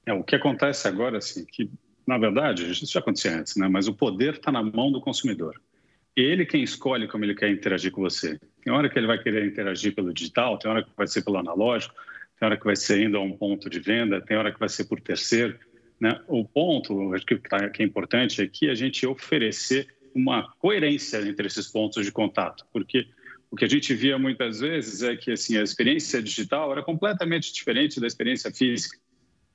É, 0.04 0.14
o 0.14 0.24
que 0.24 0.36
acontece 0.36 0.88
agora, 0.88 1.20
assim, 1.20 1.46
que 1.46 1.70
na 2.08 2.18
verdade, 2.18 2.72
isso 2.72 2.84
já 2.88 3.00
acontecia 3.00 3.38
antes, 3.38 3.56
né? 3.56 3.68
Mas 3.68 3.88
o 3.88 3.94
poder 3.94 4.34
está 4.34 4.52
na 4.52 4.64
mão 4.64 4.92
do 4.92 5.00
consumidor. 5.00 5.62
Ele 6.16 6.44
quem 6.44 6.64
escolhe 6.64 7.08
como 7.08 7.24
ele 7.24 7.36
quer 7.36 7.52
interagir 7.52 7.92
com 7.92 8.02
você. 8.02 8.40
Tem 8.64 8.74
hora 8.74 8.90
que 8.90 8.98
ele 8.98 9.06
vai 9.06 9.22
querer 9.22 9.46
interagir 9.46 9.94
pelo 9.94 10.12
digital, 10.12 10.58
tem 10.58 10.72
hora 10.72 10.82
que 10.82 10.90
vai 10.98 11.06
ser 11.06 11.22
pelo 11.24 11.38
analógico, 11.38 11.94
tem 12.40 12.48
hora 12.48 12.58
que 12.58 12.66
vai 12.66 12.76
ser 12.76 13.04
indo 13.04 13.16
a 13.16 13.22
um 13.22 13.38
ponto 13.38 13.70
de 13.70 13.80
venda, 13.80 14.20
tem 14.20 14.38
hora 14.38 14.52
que 14.52 14.60
vai 14.60 14.70
ser 14.70 14.86
por 14.86 15.00
terceiro. 15.00 15.56
Né? 16.00 16.20
O 16.28 16.46
ponto 16.46 17.14
acho 17.14 17.26
que, 17.26 17.36
tá, 17.38 17.70
que 17.70 17.84
é 17.84 17.86
importante 17.86 18.42
é 18.42 18.48
que 18.48 18.70
a 18.70 18.76
gente 18.76 19.06
oferecer 19.06 19.88
uma 20.16 20.50
coerência 20.60 21.18
entre 21.22 21.48
esses 21.48 21.68
pontos 21.68 22.06
de 22.06 22.12
contato, 22.12 22.66
porque 22.72 23.08
o 23.52 23.56
que 23.56 23.66
a 23.66 23.68
gente 23.68 23.94
via 23.94 24.18
muitas 24.18 24.60
vezes 24.60 25.02
é 25.02 25.16
que 25.16 25.32
assim 25.32 25.58
a 25.58 25.64
experiência 25.64 26.22
digital 26.22 26.72
era 26.72 26.84
completamente 26.84 27.54
diferente 27.54 28.00
da 28.00 28.08
experiência 28.08 28.52
física. 28.52 28.98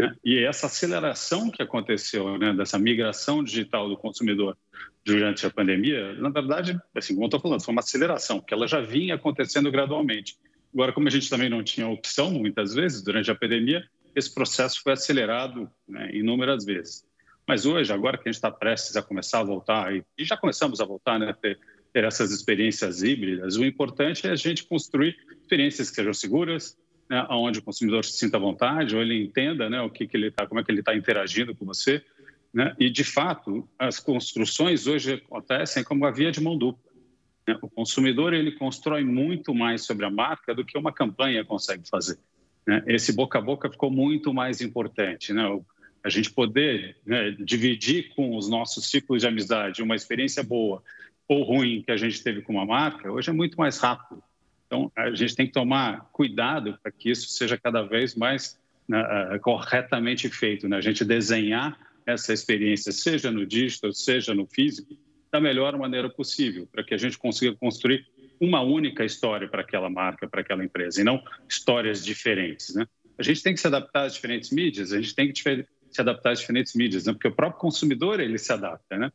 Né? 0.01 0.15
E 0.25 0.39
essa 0.39 0.67
aceleração 0.67 1.51
que 1.51 1.63
aconteceu, 1.63 2.37
né, 2.39 2.53
dessa 2.53 2.79
migração 2.79 3.43
digital 3.43 3.89
do 3.89 3.97
consumidor 3.97 4.57
durante 5.05 5.47
a 5.47 5.51
pandemia, 5.51 6.15
na 6.15 6.31
verdade, 6.31 6.79
assim, 6.95 7.15
como 7.15 7.25
eu 7.25 7.29
estou 7.29 7.41
falando, 7.41 7.63
foi 7.63 7.73
uma 7.73 7.81
aceleração, 7.81 8.41
que 8.41 8.53
ela 8.53 8.67
já 8.67 8.81
vinha 8.81 9.15
acontecendo 9.15 9.71
gradualmente. 9.71 10.37
Agora, 10.73 10.93
como 10.93 11.07
a 11.07 11.11
gente 11.11 11.31
também 11.31 11.49
não 11.49 11.63
tinha 11.63 11.87
opção, 11.87 12.33
muitas 12.33 12.75
vezes, 12.75 13.03
durante 13.03 13.31
a 13.31 13.35
pandemia, 13.35 13.85
esse 14.15 14.33
processo 14.33 14.81
foi 14.83 14.93
acelerado 14.93 15.71
né, 15.89 16.11
inúmeras 16.15 16.65
vezes. 16.65 17.05
Mas 17.47 17.67
hoje, 17.67 17.93
agora 17.93 18.17
que 18.17 18.29
a 18.29 18.33
gente 18.33 18.37
está 18.37 18.51
prestes 18.51 18.97
a 18.97 19.03
começar 19.03 19.41
a 19.41 19.45
voltar, 19.45 19.95
e 19.95 20.05
já 20.21 20.37
começamos 20.37 20.81
a 20.81 20.85
voltar, 20.85 21.19
né, 21.19 21.35
ter, 21.41 21.59
ter 21.93 22.05
essas 22.05 22.31
experiências 22.31 23.03
híbridas, 23.03 23.57
o 23.57 23.65
importante 23.65 24.27
é 24.27 24.31
a 24.31 24.37
gente 24.37 24.65
construir 24.65 25.17
experiências 25.43 25.91
que 25.91 25.97
sejam 25.97 26.15
seguras, 26.15 26.79
né, 27.09 27.27
onde 27.31 27.59
o 27.59 27.63
consumidor 27.63 28.05
se 28.05 28.17
sinta 28.17 28.39
à 28.39 28.41
vontade, 28.41 28.97
ou 28.97 29.03
ele 29.03 29.23
entenda 29.23 29.69
né, 29.69 29.81
o 29.83 29.91
que, 29.91 30.07
que 30.07 30.17
ele 30.17 30.31
tá, 30.31 30.47
como 30.47 30.61
é 30.61 30.65
que 30.65 30.71
ele 30.71 30.81
está 30.81 30.97
interagindo 30.97 31.55
com 31.55 31.67
você. 31.67 32.03
Né? 32.53 32.75
E, 32.79 32.89
de 32.89 33.05
fato, 33.05 33.69
as 33.79 33.99
construções 34.01 34.87
hoje 34.87 35.15
acontecem 35.15 35.85
como 35.85 36.07
a 36.07 36.11
via 36.11 36.31
de 36.31 36.41
mão 36.41 36.57
dupla. 36.57 36.91
Né? 37.47 37.59
O 37.61 37.69
consumidor 37.69 38.33
ele 38.33 38.53
constrói 38.53 39.05
muito 39.05 39.55
mais 39.55 39.83
sobre 39.83 40.07
a 40.07 40.11
marca 40.11 40.55
do 40.55 40.65
que 40.65 40.79
uma 40.79 40.93
campanha 40.93 41.45
consegue 41.45 41.87
fazer. 41.89 42.19
Né? 42.67 42.83
Esse 42.87 43.13
boca 43.13 43.39
a 43.39 43.43
boca 43.43 43.71
ficou 43.71 43.91
muito 43.91 44.33
mais 44.33 44.61
importante. 44.61 45.33
Né? 45.33 45.43
A 46.03 46.09
gente 46.09 46.31
poder 46.31 46.97
né, 47.05 47.31
dividir 47.39 48.11
com 48.15 48.37
os 48.37 48.49
nossos 48.49 48.91
ciclos 48.91 49.23
de 49.23 49.29
amizade 49.29 49.83
uma 49.83 49.97
experiência 49.97 50.43
boa 50.43 50.83
ou 51.27 51.43
ruim 51.43 51.83
que 51.83 51.91
a 51.91 51.97
gente 51.97 52.23
teve 52.23 52.43
com 52.43 52.53
uma 52.53 52.67
marca, 52.67 53.11
hoje 53.11 53.31
é 53.31 53.33
muito 53.33 53.57
mais 53.57 53.79
rápido. 53.79 54.23
Então, 54.67 54.91
a 54.97 55.15
gente 55.15 55.35
tem 55.35 55.47
que 55.47 55.53
tomar 55.53 56.09
cuidado 56.13 56.79
para 56.83 56.93
que 56.93 57.11
isso 57.11 57.29
seja 57.29 57.57
cada 57.57 57.83
vez 57.83 58.15
mais 58.15 58.59
né, 58.89 59.03
corretamente 59.41 60.29
feito. 60.29 60.69
Né? 60.69 60.77
A 60.77 60.81
gente 60.81 61.05
desenhar 61.05 61.79
essa 62.07 62.33
experiência, 62.33 62.93
seja 62.93 63.31
no 63.31 63.47
digital, 63.47 63.93
seja 63.93 64.35
no 64.35 64.47
físico, 64.47 64.97
da 65.33 65.41
melhor 65.41 65.77
maneira 65.79 66.09
possível, 66.09 66.69
para 66.71 66.85
que 66.85 66.95
a 66.95 66.99
gente 66.99 67.19
consiga 67.19 67.57
construir 67.57 68.07
uma 68.41 68.61
única 68.61 69.05
história 69.05 69.49
para 69.49 69.63
aquela 69.63 69.89
marca, 69.89 70.29
para 70.29 70.41
aquela 70.41 70.65
empresa, 70.65 71.01
e 71.01 71.05
não 71.05 71.23
histórias 71.49 72.05
diferentes. 72.05 72.75
Né? 72.75 72.87
A 73.19 73.23
gente 73.23 73.43
tem 73.43 73.55
que 73.55 73.61
se 73.61 73.67
adaptar 73.67 74.05
às 74.05 74.15
diferentes 74.15 74.51
mídias, 74.51 74.93
a 74.93 75.01
gente 75.01 75.15
tem 75.15 75.33
que 75.33 75.67
se 75.91 76.01
adaptar 76.01 76.33
às 76.33 76.41
diferentes 76.41 76.75
mídias, 76.75 77.07
né? 77.07 77.13
porque 77.13 77.29
o 77.29 77.35
próprio 77.35 77.61
consumidor 77.61 78.21
ele 78.21 78.39
se 78.39 78.53
adapta. 78.53 78.97
Né? 78.97 79.13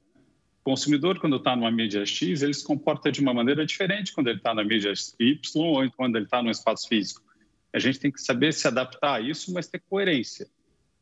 O 0.61 0.63
consumidor, 0.63 1.19
quando 1.19 1.35
está 1.35 1.55
numa 1.55 1.71
mídia 1.71 2.05
X, 2.05 2.41
ele 2.41 2.53
se 2.53 2.63
comporta 2.63 3.11
de 3.11 3.21
uma 3.21 3.33
maneira 3.33 3.65
diferente 3.65 4.13
quando 4.13 4.27
ele 4.27 4.37
está 4.37 4.53
na 4.53 4.63
mídia 4.63 4.93
Y 5.19 5.39
ou 5.55 5.91
quando 5.91 6.15
ele 6.15 6.25
está 6.25 6.41
no 6.41 6.49
espaço 6.49 6.87
físico. 6.87 7.21
A 7.73 7.79
gente 7.79 7.99
tem 7.99 8.11
que 8.11 8.21
saber 8.21 8.53
se 8.53 8.67
adaptar 8.67 9.15
a 9.15 9.21
isso, 9.21 9.53
mas 9.53 9.67
ter 9.67 9.81
coerência. 9.87 10.47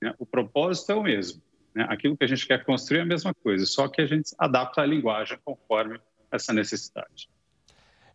Né? 0.01 0.13
O 0.19 0.25
propósito 0.25 0.91
é 0.91 0.95
o 0.95 1.03
mesmo. 1.03 1.41
Né? 1.73 1.85
Aquilo 1.89 2.17
que 2.17 2.23
a 2.23 2.27
gente 2.27 2.45
quer 2.45 2.65
construir 2.65 2.99
é 2.99 3.01
a 3.01 3.05
mesma 3.05 3.33
coisa, 3.33 3.65
só 3.65 3.87
que 3.87 4.01
a 4.01 4.05
gente 4.05 4.31
adapta 4.37 4.81
a 4.81 4.85
linguagem 4.85 5.37
conforme 5.45 5.99
essa 6.31 6.51
necessidade. 6.51 7.29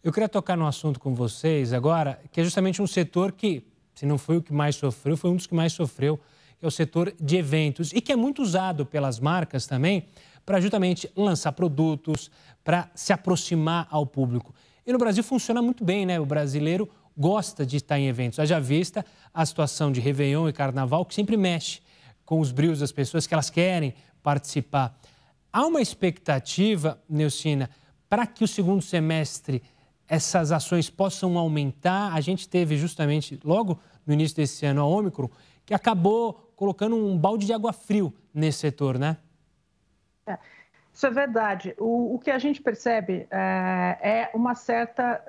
Eu 0.04 0.12
queria 0.12 0.28
tocar 0.28 0.56
num 0.56 0.66
assunto 0.66 0.98
com 0.98 1.14
vocês 1.14 1.72
agora, 1.72 2.20
que 2.32 2.40
é 2.40 2.44
justamente 2.44 2.82
um 2.82 2.88
setor 2.88 3.30
que, 3.30 3.64
se 3.94 4.04
não 4.04 4.18
foi 4.18 4.38
o 4.38 4.42
que 4.42 4.52
mais 4.52 4.74
sofreu, 4.74 5.16
foi 5.16 5.30
um 5.30 5.36
dos 5.36 5.46
que 5.46 5.54
mais 5.54 5.72
sofreu, 5.72 6.18
que 6.58 6.64
é 6.64 6.66
o 6.66 6.72
setor 6.72 7.14
de 7.20 7.36
eventos, 7.36 7.92
e 7.92 8.00
que 8.00 8.10
é 8.10 8.16
muito 8.16 8.42
usado 8.42 8.84
pelas 8.84 9.20
marcas 9.20 9.64
também 9.64 10.08
para 10.44 10.60
justamente 10.60 11.08
lançar 11.14 11.52
produtos, 11.52 12.32
para 12.64 12.90
se 12.96 13.12
aproximar 13.12 13.86
ao 13.92 14.04
público. 14.04 14.52
E 14.84 14.92
no 14.92 14.98
Brasil 14.98 15.22
funciona 15.22 15.62
muito 15.62 15.84
bem, 15.84 16.04
né? 16.04 16.18
O 16.18 16.26
brasileiro 16.26 16.90
gosta 17.16 17.64
de 17.64 17.76
estar 17.76 17.96
em 17.96 18.08
eventos. 18.08 18.40
Haja 18.40 18.58
vista 18.58 19.06
a 19.32 19.46
situação 19.46 19.92
de 19.92 20.00
Réveillon 20.00 20.48
e 20.48 20.52
Carnaval, 20.52 21.06
que 21.06 21.14
sempre 21.14 21.36
mexe 21.36 21.80
com 22.24 22.40
os 22.40 22.50
brios 22.50 22.80
das 22.80 22.90
pessoas, 22.90 23.24
que 23.24 23.34
elas 23.34 23.50
querem 23.50 23.94
participar. 24.20 24.98
Há 25.52 25.64
uma 25.64 25.80
expectativa, 25.80 27.00
Neucina, 27.08 27.70
para 28.08 28.26
que 28.26 28.42
o 28.42 28.48
segundo 28.48 28.82
semestre 28.82 29.62
essas 30.12 30.52
ações 30.52 30.90
possam 30.90 31.38
aumentar. 31.38 32.12
A 32.12 32.20
gente 32.20 32.46
teve 32.46 32.76
justamente, 32.76 33.40
logo 33.42 33.80
no 34.06 34.12
início 34.12 34.36
desse 34.36 34.66
ano, 34.66 34.82
a 34.82 34.84
Ômicron, 34.84 35.30
que 35.64 35.72
acabou 35.72 36.52
colocando 36.54 36.94
um 36.94 37.16
balde 37.16 37.46
de 37.46 37.52
água 37.54 37.72
frio 37.72 38.12
nesse 38.34 38.58
setor, 38.58 38.98
né? 38.98 39.16
É, 40.26 40.36
isso 40.92 41.06
é 41.06 41.10
verdade. 41.10 41.74
O, 41.78 42.16
o 42.16 42.18
que 42.18 42.30
a 42.30 42.38
gente 42.38 42.60
percebe 42.60 43.26
é, 43.30 43.98
é 44.02 44.30
uma 44.34 44.54
certa 44.54 45.24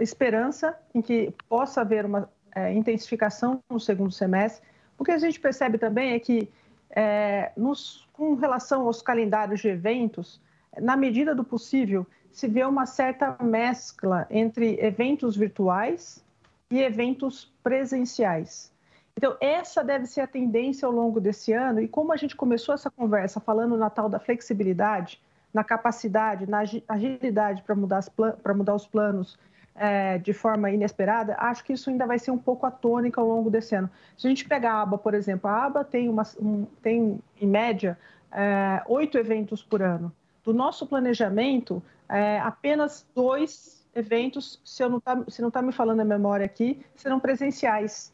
esperança 0.00 0.76
em 0.92 1.00
que 1.00 1.32
possa 1.48 1.82
haver 1.82 2.04
uma 2.04 2.28
é, 2.56 2.72
intensificação 2.74 3.62
no 3.70 3.78
segundo 3.78 4.10
semestre. 4.10 4.66
O 4.98 5.04
que 5.04 5.12
a 5.12 5.18
gente 5.18 5.38
percebe 5.38 5.78
também 5.78 6.12
é 6.12 6.18
que, 6.18 6.50
é, 6.90 7.52
nos, 7.56 8.08
com 8.12 8.34
relação 8.34 8.84
aos 8.84 9.00
calendários 9.00 9.60
de 9.60 9.68
eventos, 9.68 10.40
na 10.76 10.96
medida 10.96 11.36
do 11.36 11.44
possível, 11.44 12.04
se 12.34 12.48
vê 12.48 12.64
uma 12.64 12.84
certa 12.84 13.36
mescla 13.40 14.26
entre 14.28 14.76
eventos 14.84 15.36
virtuais 15.36 16.22
e 16.68 16.82
eventos 16.82 17.52
presenciais. 17.62 18.72
Então, 19.16 19.36
essa 19.40 19.84
deve 19.84 20.06
ser 20.06 20.22
a 20.22 20.26
tendência 20.26 20.84
ao 20.84 20.90
longo 20.90 21.20
desse 21.20 21.52
ano. 21.52 21.80
E 21.80 21.86
como 21.86 22.12
a 22.12 22.16
gente 22.16 22.34
começou 22.34 22.74
essa 22.74 22.90
conversa 22.90 23.38
falando 23.38 23.76
na 23.76 23.88
tal 23.88 24.08
da 24.08 24.18
flexibilidade, 24.18 25.22
na 25.52 25.62
capacidade, 25.62 26.50
na 26.50 26.64
agilidade 26.88 27.62
para 27.62 27.76
mudar, 27.76 28.74
os 28.74 28.86
planos 28.88 29.38
é, 29.76 30.18
de 30.18 30.32
forma 30.32 30.68
inesperada, 30.72 31.36
acho 31.38 31.62
que 31.62 31.72
isso 31.72 31.88
ainda 31.88 32.04
vai 32.04 32.18
ser 32.18 32.32
um 32.32 32.38
pouco 32.38 32.66
a 32.66 32.70
tônica 32.72 33.20
ao 33.20 33.28
longo 33.28 33.48
desse 33.48 33.76
ano. 33.76 33.88
Se 34.18 34.26
a 34.26 34.30
gente 34.30 34.44
pegar 34.48 34.72
a 34.72 34.82
aba, 34.82 34.98
por 34.98 35.14
exemplo, 35.14 35.48
a 35.48 35.66
aba 35.66 35.84
tem, 35.84 36.08
uma, 36.08 36.24
um, 36.40 36.66
tem 36.82 37.20
em 37.40 37.46
média, 37.46 37.96
é, 38.32 38.82
oito 38.88 39.16
eventos 39.16 39.62
por 39.62 39.80
ano. 39.80 40.12
Do 40.42 40.52
nosso 40.52 40.84
planejamento, 40.84 41.80
é, 42.08 42.38
apenas 42.40 43.06
dois 43.14 43.86
eventos, 43.94 44.60
se, 44.64 44.82
eu 44.82 44.90
não 44.90 45.00
tá, 45.00 45.24
se 45.28 45.40
não 45.40 45.48
está 45.48 45.62
me 45.62 45.72
falando 45.72 46.00
a 46.00 46.04
memória 46.04 46.44
aqui, 46.44 46.84
serão 46.96 47.20
presenciais. 47.20 48.12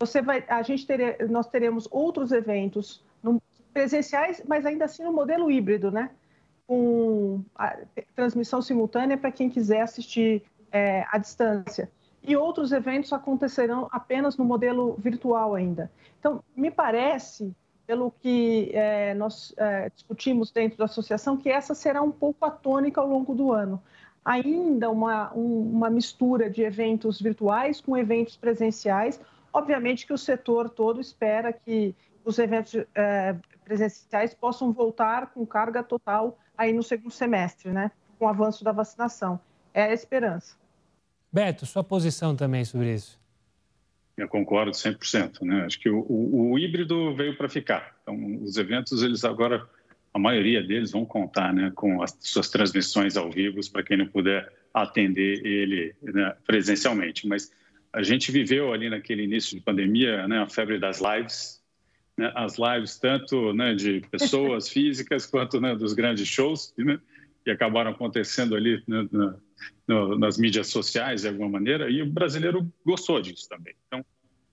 Você 0.00 0.22
vai, 0.22 0.44
a 0.48 0.62
gente 0.62 0.86
tere, 0.86 1.26
nós 1.28 1.48
teremos 1.48 1.88
outros 1.90 2.30
eventos 2.30 3.04
no, 3.22 3.42
presenciais, 3.72 4.42
mas 4.46 4.64
ainda 4.64 4.84
assim 4.84 5.02
no 5.02 5.12
modelo 5.12 5.50
híbrido, 5.50 5.90
né? 5.90 6.10
Com 6.66 7.42
transmissão 8.14 8.62
simultânea 8.62 9.16
para 9.16 9.32
quem 9.32 9.50
quiser 9.50 9.80
assistir 9.80 10.44
é, 10.70 11.04
à 11.10 11.18
distância. 11.18 11.90
E 12.22 12.36
outros 12.36 12.72
eventos 12.72 13.12
acontecerão 13.12 13.88
apenas 13.90 14.36
no 14.36 14.44
modelo 14.44 14.96
virtual 14.98 15.54
ainda. 15.54 15.90
Então, 16.18 16.42
me 16.54 16.70
parece 16.70 17.54
pelo 17.88 18.10
que 18.10 18.70
é, 18.74 19.14
nós 19.14 19.54
é, 19.56 19.88
discutimos 19.88 20.50
dentro 20.50 20.76
da 20.76 20.84
associação, 20.84 21.38
que 21.38 21.48
essa 21.48 21.74
será 21.74 22.02
um 22.02 22.10
pouco 22.10 22.44
a 22.44 22.50
tônica 22.50 23.00
ao 23.00 23.08
longo 23.08 23.34
do 23.34 23.50
ano. 23.50 23.82
Ainda 24.22 24.90
uma, 24.90 25.34
um, 25.34 25.62
uma 25.62 25.88
mistura 25.88 26.50
de 26.50 26.60
eventos 26.60 27.18
virtuais 27.18 27.80
com 27.80 27.96
eventos 27.96 28.36
presenciais. 28.36 29.18
Obviamente 29.50 30.06
que 30.06 30.12
o 30.12 30.18
setor 30.18 30.68
todo 30.68 31.00
espera 31.00 31.50
que 31.50 31.96
os 32.26 32.38
eventos 32.38 32.74
é, 32.94 33.34
presenciais 33.64 34.34
possam 34.34 34.70
voltar 34.70 35.28
com 35.28 35.46
carga 35.46 35.82
total 35.82 36.38
aí 36.58 36.74
no 36.74 36.82
segundo 36.82 37.10
semestre, 37.10 37.72
né? 37.72 37.90
com 38.18 38.26
o 38.26 38.28
avanço 38.28 38.62
da 38.62 38.70
vacinação. 38.70 39.40
É 39.72 39.84
a 39.84 39.94
esperança. 39.94 40.56
Beto, 41.32 41.64
sua 41.64 41.82
posição 41.82 42.36
também 42.36 42.66
sobre 42.66 42.92
isso. 42.92 43.17
Eu 44.18 44.28
concordo 44.28 44.72
100%. 44.72 45.42
Né? 45.42 45.64
Acho 45.64 45.78
que 45.78 45.88
o, 45.88 46.00
o, 46.00 46.52
o 46.52 46.58
híbrido 46.58 47.14
veio 47.14 47.36
para 47.36 47.48
ficar. 47.48 47.96
Então, 48.02 48.42
os 48.42 48.56
eventos, 48.56 49.02
eles 49.02 49.24
agora, 49.24 49.64
a 50.12 50.18
maioria 50.18 50.60
deles 50.60 50.90
vão 50.90 51.04
contar 51.04 51.54
né, 51.54 51.70
com 51.74 52.02
as 52.02 52.16
suas 52.20 52.50
transmissões 52.50 53.16
ao 53.16 53.30
vivo, 53.30 53.60
para 53.70 53.84
quem 53.84 53.96
não 53.96 54.08
puder 54.08 54.52
atender 54.74 55.46
ele 55.46 55.94
né, 56.02 56.34
presencialmente. 56.44 57.28
Mas 57.28 57.52
a 57.92 58.02
gente 58.02 58.32
viveu 58.32 58.72
ali 58.72 58.90
naquele 58.90 59.22
início 59.22 59.56
de 59.56 59.62
pandemia 59.62 60.26
né, 60.26 60.40
a 60.40 60.48
febre 60.48 60.80
das 60.80 61.00
lives, 61.00 61.62
né, 62.16 62.32
as 62.34 62.56
lives 62.58 62.98
tanto 62.98 63.52
né, 63.54 63.72
de 63.72 64.00
pessoas 64.10 64.68
físicas 64.70 65.26
quanto 65.26 65.60
né, 65.60 65.76
dos 65.76 65.92
grandes 65.92 66.26
shows 66.26 66.74
né, 66.76 66.98
que 67.44 67.52
acabaram 67.52 67.92
acontecendo 67.92 68.56
ali 68.56 68.82
né, 68.88 69.06
no, 69.86 70.18
nas 70.18 70.38
mídias 70.38 70.68
sociais 70.68 71.22
de 71.22 71.28
alguma 71.28 71.48
maneira, 71.48 71.90
e 71.90 72.02
o 72.02 72.06
brasileiro 72.06 72.70
gostou 72.84 73.20
disso 73.20 73.48
também. 73.48 73.74
Então, 73.86 74.04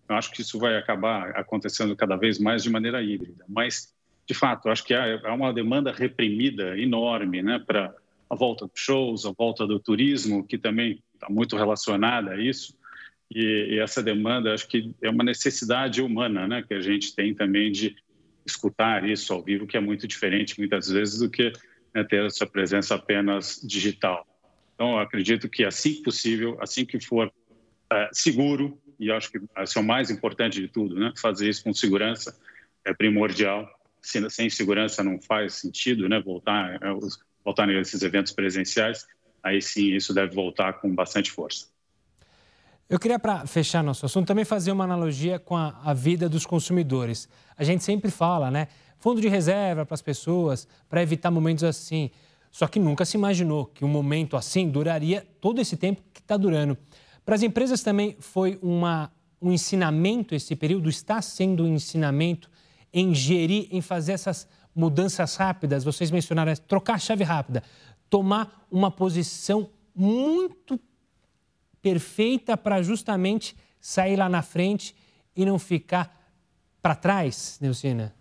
eu 0.07 0.15
acho 0.15 0.31
que 0.31 0.41
isso 0.41 0.59
vai 0.59 0.77
acabar 0.77 1.31
acontecendo 1.31 1.95
cada 1.95 2.15
vez 2.15 2.39
mais 2.39 2.63
de 2.63 2.69
maneira 2.69 3.01
híbrida. 3.01 3.43
Mas, 3.49 3.93
de 4.27 4.33
fato, 4.33 4.69
acho 4.69 4.83
que 4.83 4.93
há, 4.93 5.33
uma 5.33 5.53
demanda 5.53 5.91
reprimida 5.91 6.79
enorme 6.79 7.41
né, 7.41 7.59
para 7.59 7.93
a 8.29 8.35
volta 8.35 8.65
dos 8.65 8.79
shows, 8.79 9.25
a 9.25 9.31
volta 9.31 9.65
do 9.65 9.79
turismo, 9.79 10.45
que 10.45 10.57
também 10.57 11.03
está 11.13 11.27
muito 11.29 11.57
relacionada 11.57 12.31
a 12.31 12.41
isso. 12.41 12.77
E, 13.33 13.75
e, 13.75 13.79
essa 13.79 14.03
demanda, 14.03 14.53
acho 14.53 14.67
que 14.67 14.93
é 15.01 15.09
uma 15.09 15.23
necessidade 15.23 16.01
humana 16.01 16.47
né, 16.47 16.63
que 16.63 16.73
a 16.73 16.81
gente 16.81 17.15
tem 17.15 17.33
também 17.33 17.71
de 17.71 17.95
escutar 18.45 19.09
isso 19.09 19.33
ao 19.33 19.41
vivo, 19.41 19.65
que 19.65 19.75
é 19.75 19.79
muito 19.79 20.07
diferente, 20.07 20.59
muitas 20.59 20.87
vezes, 20.87 21.19
do 21.19 21.29
que 21.29 21.51
né, 21.93 22.03
ter 22.03 22.23
essa 22.23 22.45
presença 22.45 22.93
apenas 22.93 23.59
digital. 23.63 24.27
Então, 24.75 24.99
acredito 24.99 25.49
que 25.49 25.63
assim 25.63 25.95
que 25.95 26.03
possível, 26.03 26.57
assim 26.61 26.85
que 26.85 26.99
for 26.99 27.31
é, 27.91 28.09
seguro, 28.11 28.77
e 28.99 29.11
acho 29.11 29.31
que 29.31 29.39
esse 29.57 29.77
é 29.77 29.81
o 29.81 29.83
mais 29.83 30.09
importante 30.11 30.61
de 30.61 30.67
tudo, 30.67 30.95
né? 30.95 31.11
fazer 31.19 31.49
isso 31.49 31.63
com 31.63 31.73
segurança 31.73 32.37
é 32.85 32.93
primordial. 32.93 33.67
Sem, 34.01 34.29
sem 34.29 34.49
segurança 34.51 35.03
não 35.03 35.19
faz 35.19 35.55
sentido 35.55 36.07
né? 36.07 36.21
voltar, 36.21 36.75
é, 36.75 36.93
voltar 37.43 37.65
nesses 37.65 38.01
eventos 38.03 38.31
presenciais. 38.31 39.07
Aí 39.41 39.61
sim, 39.61 39.93
isso 39.93 40.13
deve 40.13 40.33
voltar 40.35 40.73
com 40.73 40.93
bastante 40.93 41.31
força. 41.31 41.67
Eu 42.87 42.99
queria, 42.99 43.17
para 43.17 43.47
fechar 43.47 43.83
nosso 43.83 44.05
assunto, 44.05 44.27
também 44.27 44.45
fazer 44.45 44.71
uma 44.71 44.83
analogia 44.83 45.39
com 45.39 45.57
a, 45.57 45.79
a 45.83 45.93
vida 45.93 46.29
dos 46.29 46.45
consumidores. 46.45 47.27
A 47.57 47.63
gente 47.63 47.83
sempre 47.83 48.11
fala, 48.11 48.51
né? 48.51 48.67
Fundo 48.99 49.19
de 49.19 49.27
reserva 49.27 49.85
para 49.85 49.95
as 49.95 50.03
pessoas, 50.03 50.67
para 50.87 51.01
evitar 51.01 51.31
momentos 51.31 51.63
assim. 51.63 52.11
Só 52.55 52.67
que 52.67 52.79
nunca 52.79 53.03
se 53.03 53.17
imaginou 53.17 53.65
que 53.65 53.83
um 53.83 53.87
momento 53.89 54.37
assim 54.37 54.69
duraria 54.69 55.27
todo 55.41 55.59
esse 55.59 55.75
tempo 55.75 56.01
que 56.13 56.21
está 56.21 56.37
durando. 56.37 56.77
Para 57.25 57.35
as 57.35 57.43
empresas 57.43 57.83
também 57.83 58.15
foi 58.17 58.57
uma, 58.61 59.11
um 59.41 59.51
ensinamento, 59.51 60.33
esse 60.33 60.55
período 60.55 60.87
está 60.87 61.21
sendo 61.21 61.65
um 61.65 61.75
ensinamento 61.75 62.49
em 62.93 63.13
gerir, 63.13 63.67
em 63.71 63.81
fazer 63.81 64.13
essas 64.13 64.47
mudanças 64.73 65.35
rápidas. 65.35 65.83
Vocês 65.83 66.09
mencionaram 66.09 66.55
trocar 66.65 66.93
a 66.93 66.97
chave 66.97 67.25
rápida, 67.25 67.61
tomar 68.09 68.65
uma 68.71 68.89
posição 68.89 69.69
muito 69.93 70.79
perfeita 71.81 72.55
para 72.55 72.81
justamente 72.81 73.53
sair 73.81 74.15
lá 74.15 74.29
na 74.29 74.41
frente 74.41 74.95
e 75.35 75.43
não 75.43 75.59
ficar 75.59 76.31
para 76.81 76.95
trás, 76.95 77.57
Neucina? 77.59 78.14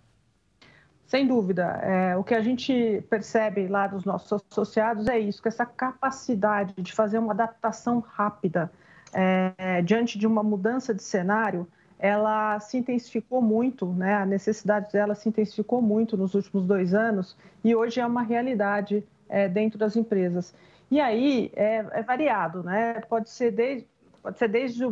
Sem 1.14 1.28
dúvida. 1.28 1.78
É, 1.80 2.16
o 2.16 2.24
que 2.24 2.34
a 2.34 2.40
gente 2.40 3.00
percebe 3.08 3.68
lá 3.68 3.86
dos 3.86 4.04
nossos 4.04 4.42
associados 4.50 5.06
é 5.06 5.16
isso, 5.16 5.40
que 5.40 5.46
essa 5.46 5.64
capacidade 5.64 6.74
de 6.76 6.92
fazer 6.92 7.18
uma 7.18 7.32
adaptação 7.32 8.00
rápida 8.00 8.68
é, 9.12 9.80
diante 9.82 10.18
de 10.18 10.26
uma 10.26 10.42
mudança 10.42 10.92
de 10.92 11.04
cenário, 11.04 11.68
ela 12.00 12.58
se 12.58 12.78
intensificou 12.78 13.40
muito, 13.40 13.86
né? 13.86 14.16
a 14.16 14.26
necessidade 14.26 14.92
dela 14.92 15.14
se 15.14 15.28
intensificou 15.28 15.80
muito 15.80 16.16
nos 16.16 16.34
últimos 16.34 16.66
dois 16.66 16.92
anos 16.92 17.36
e 17.62 17.76
hoje 17.76 18.00
é 18.00 18.06
uma 18.06 18.22
realidade 18.22 19.06
é, 19.28 19.48
dentro 19.48 19.78
das 19.78 19.94
empresas. 19.94 20.52
E 20.90 21.00
aí 21.00 21.52
é, 21.54 21.86
é 21.92 22.02
variado, 22.02 22.64
né? 22.64 22.94
Pode 23.08 23.30
ser 23.30 23.52
desde, 23.52 23.86
pode 24.20 24.36
ser 24.36 24.48
desde 24.48 24.84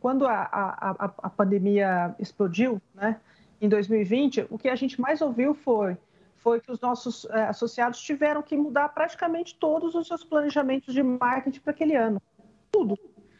quando 0.00 0.26
a, 0.26 0.40
a, 0.50 1.12
a 1.24 1.28
pandemia 1.28 2.14
explodiu, 2.18 2.80
né? 2.94 3.20
Em 3.60 3.68
2020, 3.68 4.46
o 4.50 4.58
que 4.58 4.68
a 4.68 4.76
gente 4.76 5.00
mais 5.00 5.20
ouviu 5.20 5.54
foi 5.54 5.96
foi 6.46 6.60
que 6.60 6.70
os 6.70 6.80
nossos 6.80 7.24
é, 7.24 7.42
associados 7.48 8.00
tiveram 8.00 8.40
que 8.40 8.56
mudar 8.56 8.90
praticamente 8.90 9.56
todos 9.56 9.96
os 9.96 10.06
seus 10.06 10.22
planejamentos 10.22 10.94
de 10.94 11.02
marketing 11.02 11.58
para 11.58 11.72
aquele 11.72 11.96
ano. 11.96 12.22
Tudo. 12.70 12.96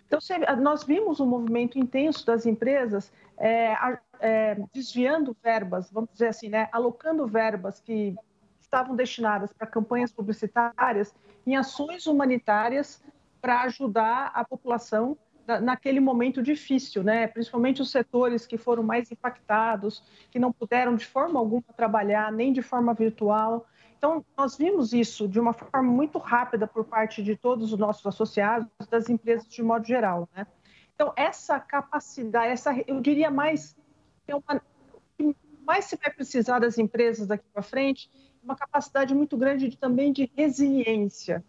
Então, 0.07 0.19
nós 0.61 0.83
vimos 0.83 1.21
um 1.21 1.27
movimento 1.27 1.79
intenso 1.79 2.27
das 2.27 2.47
empresas 2.47 3.13
é, 3.37 3.77
é, 4.19 4.57
desviando 4.73 5.37
verbas, 5.41 5.89
vamos 5.91 6.11
dizer 6.13 6.29
assim, 6.29 6.49
né, 6.49 6.69
alocando 6.73 7.27
verbas 7.27 7.81
que 7.81 8.17
estavam 8.61 8.97
destinadas 8.97 9.53
para 9.53 9.69
campanhas 9.69 10.11
publicitárias 10.11 11.15
em 11.47 11.55
ações 11.57 12.07
humanitárias 12.07 13.01
para 13.41 13.63
ajudar 13.63 14.33
a 14.35 14.45
população 14.45 15.17
naquele 15.63 16.01
momento 16.01 16.43
difícil, 16.43 17.03
né? 17.03 17.27
principalmente 17.27 17.83
os 17.83 17.91
setores 17.91 18.47
que 18.47 18.59
foram 18.59 18.83
mais 18.83 19.11
impactados, 19.11 20.03
que 20.31 20.39
não 20.39 20.53
puderam 20.53 20.97
de 20.97 21.07
forma 21.07 21.39
alguma 21.39 21.65
trabalhar, 21.77 22.33
nem 22.33 22.53
de 22.53 22.63
forma 22.63 22.93
virtual. 22.95 23.67
Então, 23.97 24.25
nós 24.37 24.57
vimos 24.57 24.93
isso 24.93 25.29
de 25.29 25.39
uma 25.41 25.53
forma 25.53 25.83
muito 25.83 26.19
rápida 26.19 26.67
por 26.67 26.85
parte 26.85 27.23
de 27.23 27.37
todos 27.37 27.73
os 27.73 27.79
nossos 27.79 28.05
associados, 28.07 28.69
das 28.91 29.09
empresas 29.09 29.49
de 29.49 29.63
modo 29.63 29.87
geral. 29.87 30.29
Né? 30.35 30.47
Então, 30.95 31.13
essa 31.17 31.59
capacidade, 31.61 32.53
essa, 32.53 32.75
eu 32.87 33.01
diria 33.01 33.31
mais, 33.31 33.77
é 34.27 34.35
uma, 34.35 34.63
mais 35.65 35.87
se 35.87 35.97
vai 35.97 36.13
precisar 36.13 36.59
das 36.59 36.79
empresas 36.79 37.27
daqui 37.27 37.45
para 37.53 37.63
frente, 37.63 38.11
uma 38.43 38.57
capacidade 38.57 39.15
muito 39.15 39.37
grande 39.37 39.69
de, 39.69 39.77
também 39.77 40.13
de 40.13 40.31
resiliência. 40.37 41.45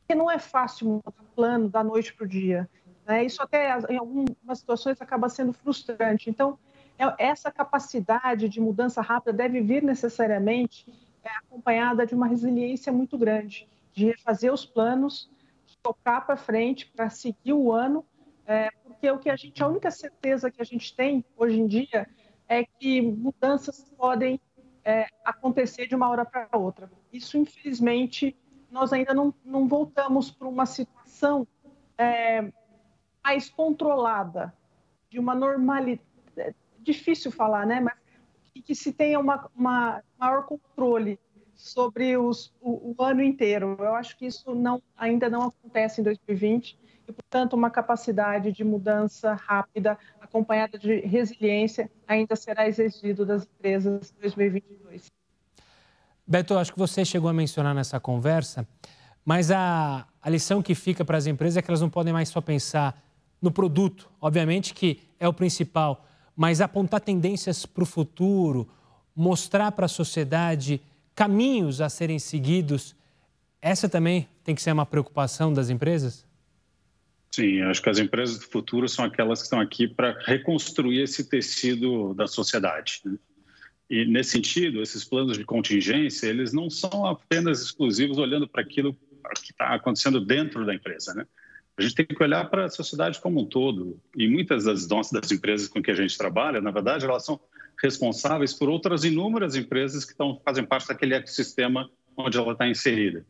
Porque 0.00 0.14
não 0.14 0.30
é 0.30 0.38
fácil 0.38 0.88
mudar 0.88 1.12
plano 1.36 1.68
da 1.68 1.84
noite 1.84 2.14
para 2.14 2.24
o 2.24 2.28
dia. 2.28 2.68
Né? 3.06 3.24
Isso 3.24 3.42
até 3.42 3.78
em 3.88 3.96
algumas 3.96 4.58
situações 4.58 5.00
acaba 5.00 5.28
sendo 5.28 5.52
frustrante. 5.52 6.28
Então, 6.28 6.58
é, 6.98 7.28
essa 7.28 7.50
capacidade 7.50 8.48
de 8.48 8.60
mudança 8.60 9.00
rápida 9.00 9.32
deve 9.32 9.60
vir 9.60 9.82
necessariamente 9.82 10.86
é, 11.22 11.30
acompanhada 11.38 12.04
de 12.04 12.14
uma 12.14 12.26
resiliência 12.26 12.92
muito 12.92 13.16
grande, 13.16 13.68
de 13.92 14.06
refazer 14.06 14.52
os 14.52 14.66
planos, 14.66 15.30
de 15.66 15.78
tocar 15.78 16.26
para 16.26 16.36
frente 16.36 16.90
para 16.94 17.08
seguir 17.08 17.52
o 17.52 17.72
ano, 17.72 18.04
é, 18.44 18.70
porque 18.82 19.10
o 19.10 19.18
que 19.18 19.30
a 19.30 19.36
gente, 19.36 19.62
a 19.62 19.68
única 19.68 19.90
certeza 19.90 20.50
que 20.50 20.60
a 20.60 20.64
gente 20.64 20.94
tem 20.94 21.24
hoje 21.36 21.60
em 21.60 21.66
dia 21.66 22.08
é 22.48 22.64
que 22.64 23.00
mudanças 23.02 23.84
podem 23.96 24.40
é, 24.84 25.06
acontecer 25.24 25.86
de 25.86 25.94
uma 25.94 26.08
hora 26.08 26.24
para 26.24 26.48
outra. 26.56 26.90
Isso, 27.12 27.36
infelizmente, 27.36 28.36
nós 28.70 28.92
ainda 28.92 29.12
não, 29.12 29.34
não 29.44 29.66
voltamos 29.66 30.30
para 30.30 30.46
uma 30.46 30.66
situação 30.66 31.46
é, 31.98 32.52
mais 33.26 33.50
controlada, 33.50 34.54
de 35.10 35.18
uma 35.18 35.34
normalidade. 35.34 36.00
É 36.36 36.54
difícil 36.80 37.32
falar, 37.32 37.66
né? 37.66 37.80
Mas 37.80 37.94
que, 38.54 38.62
que 38.62 38.74
se 38.74 38.92
tenha 38.92 39.18
uma, 39.18 39.50
uma, 39.56 40.00
maior 40.16 40.44
controle 40.44 41.18
sobre 41.52 42.16
os, 42.16 42.54
o, 42.60 42.94
o, 42.96 43.02
ano 43.02 43.20
inteiro. 43.20 43.76
Eu 43.80 43.96
acho 43.96 44.16
que 44.16 44.26
isso 44.26 44.54
não, 44.54 44.80
ainda 44.96 45.28
não 45.28 45.42
acontece 45.42 46.00
em 46.00 46.04
2020 46.04 46.78
e, 47.08 47.12
portanto, 47.12 47.54
uma 47.54 47.68
capacidade 47.68 48.52
de 48.52 48.62
mudança 48.62 49.34
rápida, 49.34 49.98
acompanhada 50.20 50.78
de 50.78 51.00
resiliência, 51.00 51.90
ainda 52.06 52.36
será 52.36 52.68
exigido 52.68 53.26
das 53.26 53.42
empresas 53.42 54.14
em 54.16 54.20
2022. 54.20 55.10
Beto, 56.24 56.56
acho 56.56 56.72
que 56.72 56.78
você 56.78 57.04
chegou 57.04 57.28
a 57.28 57.32
mencionar 57.32 57.74
nessa 57.74 57.98
conversa, 57.98 58.66
mas 59.24 59.50
a, 59.50 60.06
a 60.22 60.30
lição 60.30 60.62
que 60.62 60.76
fica 60.76 61.04
para 61.04 61.18
as 61.18 61.26
empresas 61.26 61.56
é 61.56 61.62
que 61.62 61.68
elas 61.68 61.80
não 61.80 61.90
podem 61.90 62.12
mais 62.12 62.28
só 62.28 62.40
pensar 62.40 63.05
no 63.40 63.50
produto, 63.50 64.08
obviamente 64.20 64.74
que 64.74 65.00
é 65.18 65.28
o 65.28 65.32
principal, 65.32 66.06
mas 66.36 66.60
apontar 66.60 67.00
tendências 67.00 67.64
para 67.64 67.82
o 67.82 67.86
futuro, 67.86 68.68
mostrar 69.14 69.72
para 69.72 69.86
a 69.86 69.88
sociedade 69.88 70.80
caminhos 71.14 71.80
a 71.80 71.88
serem 71.88 72.18
seguidos, 72.18 72.94
essa 73.60 73.88
também 73.88 74.28
tem 74.44 74.54
que 74.54 74.62
ser 74.62 74.72
uma 74.72 74.84
preocupação 74.84 75.52
das 75.52 75.70
empresas? 75.70 76.26
Sim, 77.32 77.62
acho 77.62 77.82
que 77.82 77.90
as 77.90 77.98
empresas 77.98 78.38
do 78.38 78.44
futuro 78.46 78.88
são 78.88 79.04
aquelas 79.04 79.40
que 79.40 79.46
estão 79.46 79.60
aqui 79.60 79.88
para 79.88 80.18
reconstruir 80.24 81.02
esse 81.02 81.24
tecido 81.24 82.14
da 82.14 82.26
sociedade. 82.26 83.00
Né? 83.04 83.18
E 83.88 84.04
nesse 84.04 84.30
sentido, 84.30 84.82
esses 84.82 85.04
planos 85.04 85.36
de 85.36 85.44
contingência, 85.44 86.26
eles 86.26 86.52
não 86.52 86.68
são 86.68 87.06
apenas 87.06 87.60
exclusivos 87.62 88.18
olhando 88.18 88.48
para 88.48 88.62
aquilo 88.62 88.94
que 89.42 89.50
está 89.50 89.74
acontecendo 89.74 90.20
dentro 90.20 90.64
da 90.64 90.74
empresa, 90.74 91.14
né? 91.14 91.26
A 91.78 91.82
gente 91.82 91.94
tem 91.94 92.06
que 92.06 92.22
olhar 92.22 92.48
para 92.48 92.64
a 92.64 92.68
sociedade 92.70 93.20
como 93.20 93.40
um 93.40 93.44
todo. 93.44 94.00
E 94.16 94.28
muitas 94.28 94.64
das 94.64 94.86
das 94.86 95.30
empresas 95.30 95.68
com 95.68 95.82
que 95.82 95.90
a 95.90 95.94
gente 95.94 96.16
trabalha, 96.16 96.60
na 96.60 96.70
verdade, 96.70 97.04
elas 97.04 97.24
são 97.24 97.38
responsáveis 97.82 98.54
por 98.54 98.68
outras 98.68 99.04
inúmeras 99.04 99.54
empresas 99.54 100.04
que 100.04 100.12
estão, 100.12 100.40
fazem 100.44 100.64
parte 100.64 100.88
daquele 100.88 101.14
ecossistema 101.14 101.90
onde 102.16 102.38
ela 102.38 102.52
está 102.52 102.66
inserida. 102.66 103.26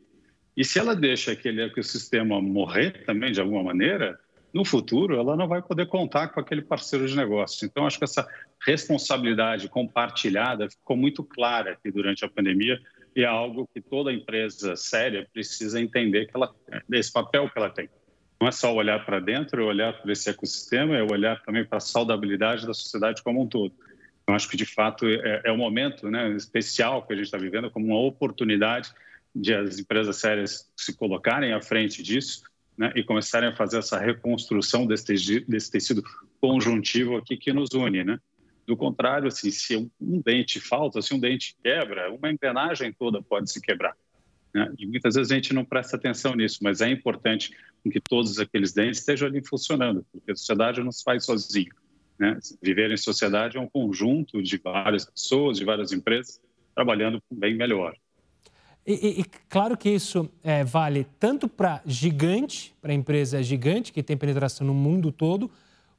E 0.57 0.65
se 0.65 0.79
ela 0.79 0.95
deixa 0.95 1.33
aquele 1.33 1.63
ecossistema 1.63 2.41
morrer 2.41 3.05
também, 3.05 3.33
de 3.33 3.41
alguma 3.41 3.65
maneira, 3.65 4.19
no 4.55 4.65
futuro 4.65 5.17
ela 5.17 5.37
não 5.37 5.49
vai 5.49 5.61
poder 5.61 5.87
contar 5.87 6.29
com 6.29 6.41
aquele 6.41 6.63
parceiro 6.63 7.07
de 7.07 7.17
negócio. 7.17 7.67
Então, 7.67 7.85
acho 7.85 7.99
que 7.99 8.05
essa 8.05 8.27
responsabilidade 8.65 9.69
compartilhada 9.69 10.71
ficou 10.71 10.97
muito 10.97 11.25
clara 11.25 11.73
aqui 11.73 11.91
durante 11.91 12.25
a 12.25 12.29
pandemia 12.29 12.79
e 13.15 13.23
é 13.23 13.27
algo 13.27 13.69
que 13.75 13.81
toda 13.81 14.13
empresa 14.13 14.77
séria 14.77 15.27
precisa 15.33 15.81
entender 15.81 16.27
que 16.27 16.37
ela, 16.37 16.55
desse 16.89 17.13
papel 17.13 17.51
que 17.51 17.59
ela 17.59 17.71
tem. 17.71 17.89
Não 18.41 18.49
é 18.49 18.53
só 18.53 18.75
olhar 18.75 19.05
para 19.05 19.19
dentro, 19.19 19.63
é 19.63 19.65
olhar 19.65 19.93
para 19.95 20.13
esse 20.13 20.29
ecossistema, 20.29 20.97
é 20.97 21.03
olhar 21.03 21.43
também 21.43 21.65
para 21.65 21.79
a 21.79 21.81
saudabilidade 21.81 22.67
da 22.67 22.75
sociedade 22.75 23.23
como 23.23 23.43
um 23.43 23.47
todo. 23.47 23.75
Eu 24.29 24.35
acho 24.35 24.49
que, 24.49 24.57
de 24.57 24.67
fato, 24.67 25.07
é, 25.07 25.43
é 25.45 25.53
um 25.53 25.57
momento 25.57 26.11
né, 26.11 26.31
especial 26.33 27.07
que 27.07 27.13
a 27.13 27.17
gente 27.17 27.27
está 27.27 27.39
vivendo 27.39 27.71
como 27.71 27.87
uma 27.87 28.01
oportunidade 28.01 28.93
de 29.35 29.55
as 29.55 29.79
empresas 29.79 30.17
sérias 30.17 30.71
se 30.77 30.97
colocarem 30.97 31.53
à 31.53 31.63
frente 31.63 32.03
disso 32.03 32.43
né, 32.77 32.93
e 32.95 33.05
começarem 33.05 33.49
a 33.49 33.57
fazer 33.57 33.79
essa 33.79 33.99
reconstrução 33.99 34.87
desse, 34.87 35.41
desse 35.41 35.71
tecido 35.71 36.03
conjuntivo 36.41 37.17
aqui 37.17 37.37
que 37.37 37.53
nos 37.53 37.71
une, 37.73 38.05
né? 38.05 38.19
Do 38.67 38.77
contrário, 38.77 39.29
assim, 39.29 39.51
se 39.51 39.77
um 39.77 40.21
dente 40.21 40.59
falta, 40.59 41.01
se 41.01 41.15
um 41.15 41.21
dente 41.21 41.57
quebra, 41.63 42.13
uma 42.13 42.31
engrenagem 42.31 42.93
toda 42.93 43.23
pode 43.23 43.51
se 43.51 43.61
quebrar. 43.61 43.97
Né? 44.57 44.73
E 44.79 44.87
muitas 44.87 45.15
vezes 45.15 45.31
a 45.31 45.35
gente 45.35 45.53
não 45.53 45.67
presta 45.67 45.97
atenção 45.97 46.35
nisso, 46.35 46.61
mas 46.63 46.81
é 46.81 46.91
importante 46.91 47.55
que 47.93 48.01
todos 48.01 48.39
aqueles 48.39 48.73
dentes 48.73 49.01
estejam 49.01 49.29
ali 49.29 49.47
funcionando, 49.47 50.05
porque 50.11 50.33
a 50.33 50.35
sociedade 50.35 50.83
não 50.83 50.91
se 50.91 51.05
faz 51.05 51.27
sozinho. 51.27 51.75
Né? 52.19 52.39
Viver 52.63 52.91
em 52.91 52.97
sociedade 52.97 53.59
é 53.59 53.61
um 53.61 53.69
conjunto 53.69 54.43
de 54.43 54.57
várias 54.57 55.05
pessoas, 55.05 55.59
de 55.59 55.65
várias 55.65 55.93
empresas, 55.93 56.41
trabalhando 56.75 57.23
bem 57.31 57.55
melhor. 57.55 57.95
E, 58.87 58.95
e, 58.95 59.21
e 59.21 59.25
claro 59.47 59.77
que 59.77 59.91
isso 59.91 60.27
é, 60.43 60.65
vale 60.65 61.07
tanto 61.21 61.49
para 61.49 61.83
gigante, 61.85 62.75
para 62.81 62.95
empresa 62.95 63.43
gigante, 63.43 63.93
que 63.93 64.03
tem 64.03 64.17
penetração 64.17 64.67
no 64.67 64.73
mundo 64.73 65.13
todo, 65.13 65.51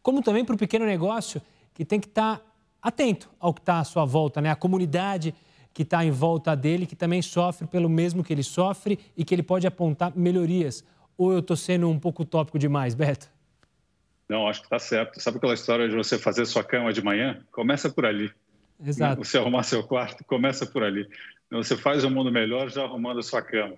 como 0.02 0.24
também 0.24 0.44
para 0.44 0.56
o 0.56 0.58
pequeno 0.58 0.86
negócio, 0.86 1.40
que 1.76 1.86
tem 1.86 2.00
que 2.00 2.08
estar 2.08 2.40
tá 2.40 2.46
atento 2.82 3.30
ao 3.40 3.54
que 3.54 3.62
está 3.62 3.80
à 3.80 3.84
sua 3.84 4.04
volta, 4.04 4.42
né? 4.42 4.50
a 4.50 4.56
comunidade 4.56 5.36
que 5.78 5.84
está 5.84 6.04
em 6.04 6.10
volta 6.10 6.56
dele, 6.56 6.88
que 6.88 6.96
também 6.96 7.22
sofre 7.22 7.68
pelo 7.68 7.88
mesmo 7.88 8.24
que 8.24 8.34
ele 8.34 8.42
sofre 8.42 8.98
e 9.16 9.24
que 9.24 9.36
ele 9.36 9.44
pode 9.44 9.68
apontar 9.68 10.12
melhorias. 10.16 10.84
Ou 11.16 11.32
eu 11.32 11.38
estou 11.38 11.56
sendo 11.56 11.88
um 11.88 12.00
pouco 12.00 12.24
utópico 12.24 12.58
demais, 12.58 12.96
Beto? 12.96 13.30
Não, 14.28 14.48
acho 14.48 14.62
que 14.62 14.66
está 14.66 14.80
certo. 14.80 15.22
Sabe 15.22 15.38
aquela 15.38 15.54
história 15.54 15.88
de 15.88 15.96
você 15.96 16.18
fazer 16.18 16.48
sua 16.48 16.64
cama 16.64 16.92
de 16.92 17.04
manhã? 17.04 17.44
Começa 17.52 17.92
por 17.92 18.08
ali. 18.08 18.32
Exato. 18.84 19.24
Você 19.24 19.38
arrumar 19.38 19.62
seu 19.62 19.84
quarto, 19.84 20.24
começa 20.24 20.66
por 20.66 20.82
ali. 20.82 21.08
Você 21.52 21.78
faz 21.78 22.04
um 22.04 22.10
mundo 22.10 22.32
melhor 22.32 22.72
já 22.72 22.84
arrumando 22.84 23.20
a 23.20 23.24
sua 23.24 23.44
cama. 23.44 23.76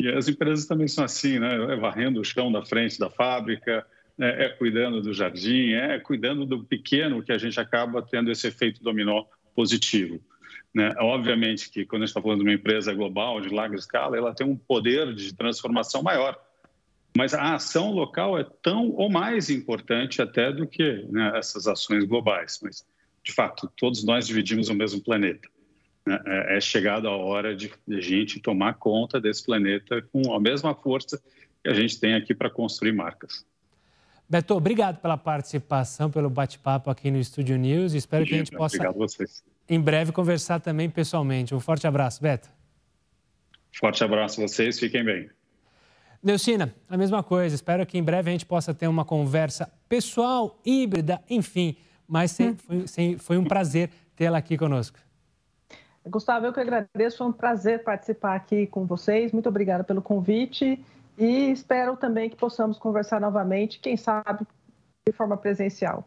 E 0.00 0.08
as 0.08 0.28
empresas 0.28 0.66
também 0.66 0.86
são 0.86 1.02
assim, 1.02 1.40
né? 1.40 1.52
É 1.72 1.74
varrendo 1.74 2.20
o 2.20 2.24
chão 2.24 2.52
da 2.52 2.64
frente 2.64 2.96
da 2.96 3.10
fábrica, 3.10 3.84
é, 4.20 4.44
é 4.44 4.48
cuidando 4.50 5.02
do 5.02 5.12
jardim, 5.12 5.72
é 5.72 5.98
cuidando 5.98 6.46
do 6.46 6.62
pequeno 6.62 7.24
que 7.24 7.32
a 7.32 7.38
gente 7.38 7.58
acaba 7.58 8.00
tendo 8.02 8.30
esse 8.30 8.46
efeito 8.46 8.84
dominó 8.84 9.24
positivo. 9.52 10.20
Né? 10.74 10.94
Obviamente 10.98 11.68
que 11.70 11.84
quando 11.84 12.02
a 12.02 12.06
gente 12.06 12.10
está 12.10 12.22
falando 12.22 12.38
de 12.38 12.44
uma 12.44 12.54
empresa 12.54 12.94
global, 12.94 13.40
de 13.40 13.48
larga 13.48 13.76
escala, 13.76 14.16
ela 14.16 14.34
tem 14.34 14.46
um 14.46 14.56
poder 14.56 15.14
de 15.14 15.34
transformação 15.34 16.02
maior. 16.02 16.38
Mas 17.16 17.34
a 17.34 17.54
ação 17.54 17.90
local 17.90 18.38
é 18.38 18.44
tão 18.62 18.90
ou 18.90 19.10
mais 19.10 19.50
importante 19.50 20.22
até 20.22 20.52
do 20.52 20.66
que 20.66 21.04
né, 21.10 21.32
essas 21.36 21.66
ações 21.66 22.04
globais. 22.04 22.60
Mas, 22.62 22.86
de 23.24 23.32
fato, 23.32 23.70
todos 23.76 24.04
nós 24.04 24.28
dividimos 24.28 24.68
o 24.68 24.74
mesmo 24.74 25.02
planeta. 25.02 25.48
Né? 26.06 26.20
É, 26.24 26.56
é 26.56 26.60
chegada 26.60 27.08
a 27.08 27.16
hora 27.16 27.54
de 27.54 27.72
a 27.90 28.00
gente 28.00 28.38
tomar 28.38 28.74
conta 28.74 29.20
desse 29.20 29.44
planeta 29.44 30.00
com 30.12 30.32
a 30.32 30.38
mesma 30.38 30.72
força 30.72 31.20
que 31.62 31.68
a 31.68 31.74
gente 31.74 31.98
tem 31.98 32.14
aqui 32.14 32.32
para 32.32 32.48
construir 32.48 32.92
marcas. 32.92 33.44
Beto, 34.28 34.54
obrigado 34.54 35.00
pela 35.00 35.16
participação, 35.16 36.08
pelo 36.08 36.30
bate-papo 36.30 36.88
aqui 36.88 37.10
no 37.10 37.18
Estúdio 37.18 37.58
News. 37.58 37.92
Espero 37.92 38.24
que 38.24 38.34
a 38.34 38.38
gente 38.38 38.52
possa 38.52 38.76
obrigado 38.76 38.94
a 38.94 38.98
vocês 38.98 39.42
em 39.70 39.80
breve 39.80 40.10
conversar 40.10 40.58
também 40.58 40.90
pessoalmente. 40.90 41.54
Um 41.54 41.60
forte 41.60 41.86
abraço, 41.86 42.20
Beto. 42.20 42.50
Forte 43.78 44.02
abraço 44.02 44.42
a 44.42 44.48
vocês, 44.48 44.80
fiquem 44.80 45.04
bem. 45.04 45.30
Neucina, 46.20 46.74
a 46.88 46.96
mesma 46.96 47.22
coisa. 47.22 47.54
Espero 47.54 47.86
que 47.86 47.96
em 47.96 48.02
breve 48.02 48.28
a 48.28 48.32
gente 48.32 48.44
possa 48.44 48.74
ter 48.74 48.88
uma 48.88 49.04
conversa 49.04 49.72
pessoal, 49.88 50.58
híbrida, 50.66 51.22
enfim. 51.30 51.76
Mas 52.06 52.36
foi, 52.36 53.16
foi 53.16 53.38
um 53.38 53.44
prazer 53.44 53.90
tê-la 54.16 54.38
aqui 54.38 54.58
conosco. 54.58 54.98
Gustavo, 56.04 56.46
eu 56.46 56.52
que 56.52 56.58
agradeço. 56.58 57.18
Foi 57.18 57.28
um 57.28 57.32
prazer 57.32 57.84
participar 57.84 58.34
aqui 58.34 58.66
com 58.66 58.84
vocês. 58.84 59.30
Muito 59.30 59.48
obrigada 59.48 59.84
pelo 59.84 60.02
convite. 60.02 60.84
E 61.16 61.52
espero 61.52 61.96
também 61.96 62.28
que 62.28 62.36
possamos 62.36 62.76
conversar 62.76 63.20
novamente, 63.20 63.78
quem 63.78 63.96
sabe 63.96 64.44
de 65.06 65.12
forma 65.12 65.36
presencial. 65.36 66.04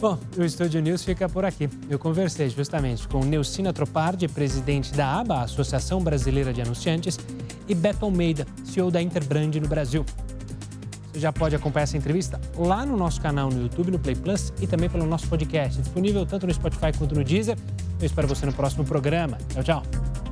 Bom, 0.00 0.18
o 0.36 0.42
Estúdio 0.42 0.82
News 0.82 1.04
fica 1.04 1.28
por 1.28 1.44
aqui. 1.44 1.68
Eu 1.88 1.98
conversei 1.98 2.48
justamente 2.50 3.06
com 3.08 3.24
Neucina 3.24 3.72
Tropardi, 3.72 4.28
presidente 4.28 4.92
da 4.92 5.20
ABA, 5.20 5.42
Associação 5.42 6.02
Brasileira 6.02 6.52
de 6.52 6.60
Anunciantes, 6.60 7.18
e 7.68 7.74
Beto 7.74 8.04
Almeida, 8.04 8.46
CEO 8.64 8.90
da 8.90 9.00
Interbrand 9.00 9.54
no 9.54 9.68
Brasil. 9.68 10.04
Você 11.12 11.20
já 11.20 11.32
pode 11.32 11.54
acompanhar 11.54 11.84
essa 11.84 11.96
entrevista 11.96 12.40
lá 12.56 12.84
no 12.84 12.96
nosso 12.96 13.20
canal 13.20 13.48
no 13.48 13.62
YouTube, 13.62 13.92
no 13.92 13.98
Play 13.98 14.16
Plus 14.16 14.52
e 14.60 14.66
também 14.66 14.90
pelo 14.90 15.06
nosso 15.06 15.28
podcast, 15.28 15.80
disponível 15.80 16.26
tanto 16.26 16.46
no 16.46 16.52
Spotify 16.52 16.92
quanto 16.96 17.14
no 17.14 17.22
Deezer. 17.22 17.56
Eu 18.00 18.06
espero 18.06 18.26
você 18.26 18.44
no 18.44 18.52
próximo 18.52 18.84
programa. 18.84 19.38
Tchau, 19.52 19.62
tchau. 19.62 20.23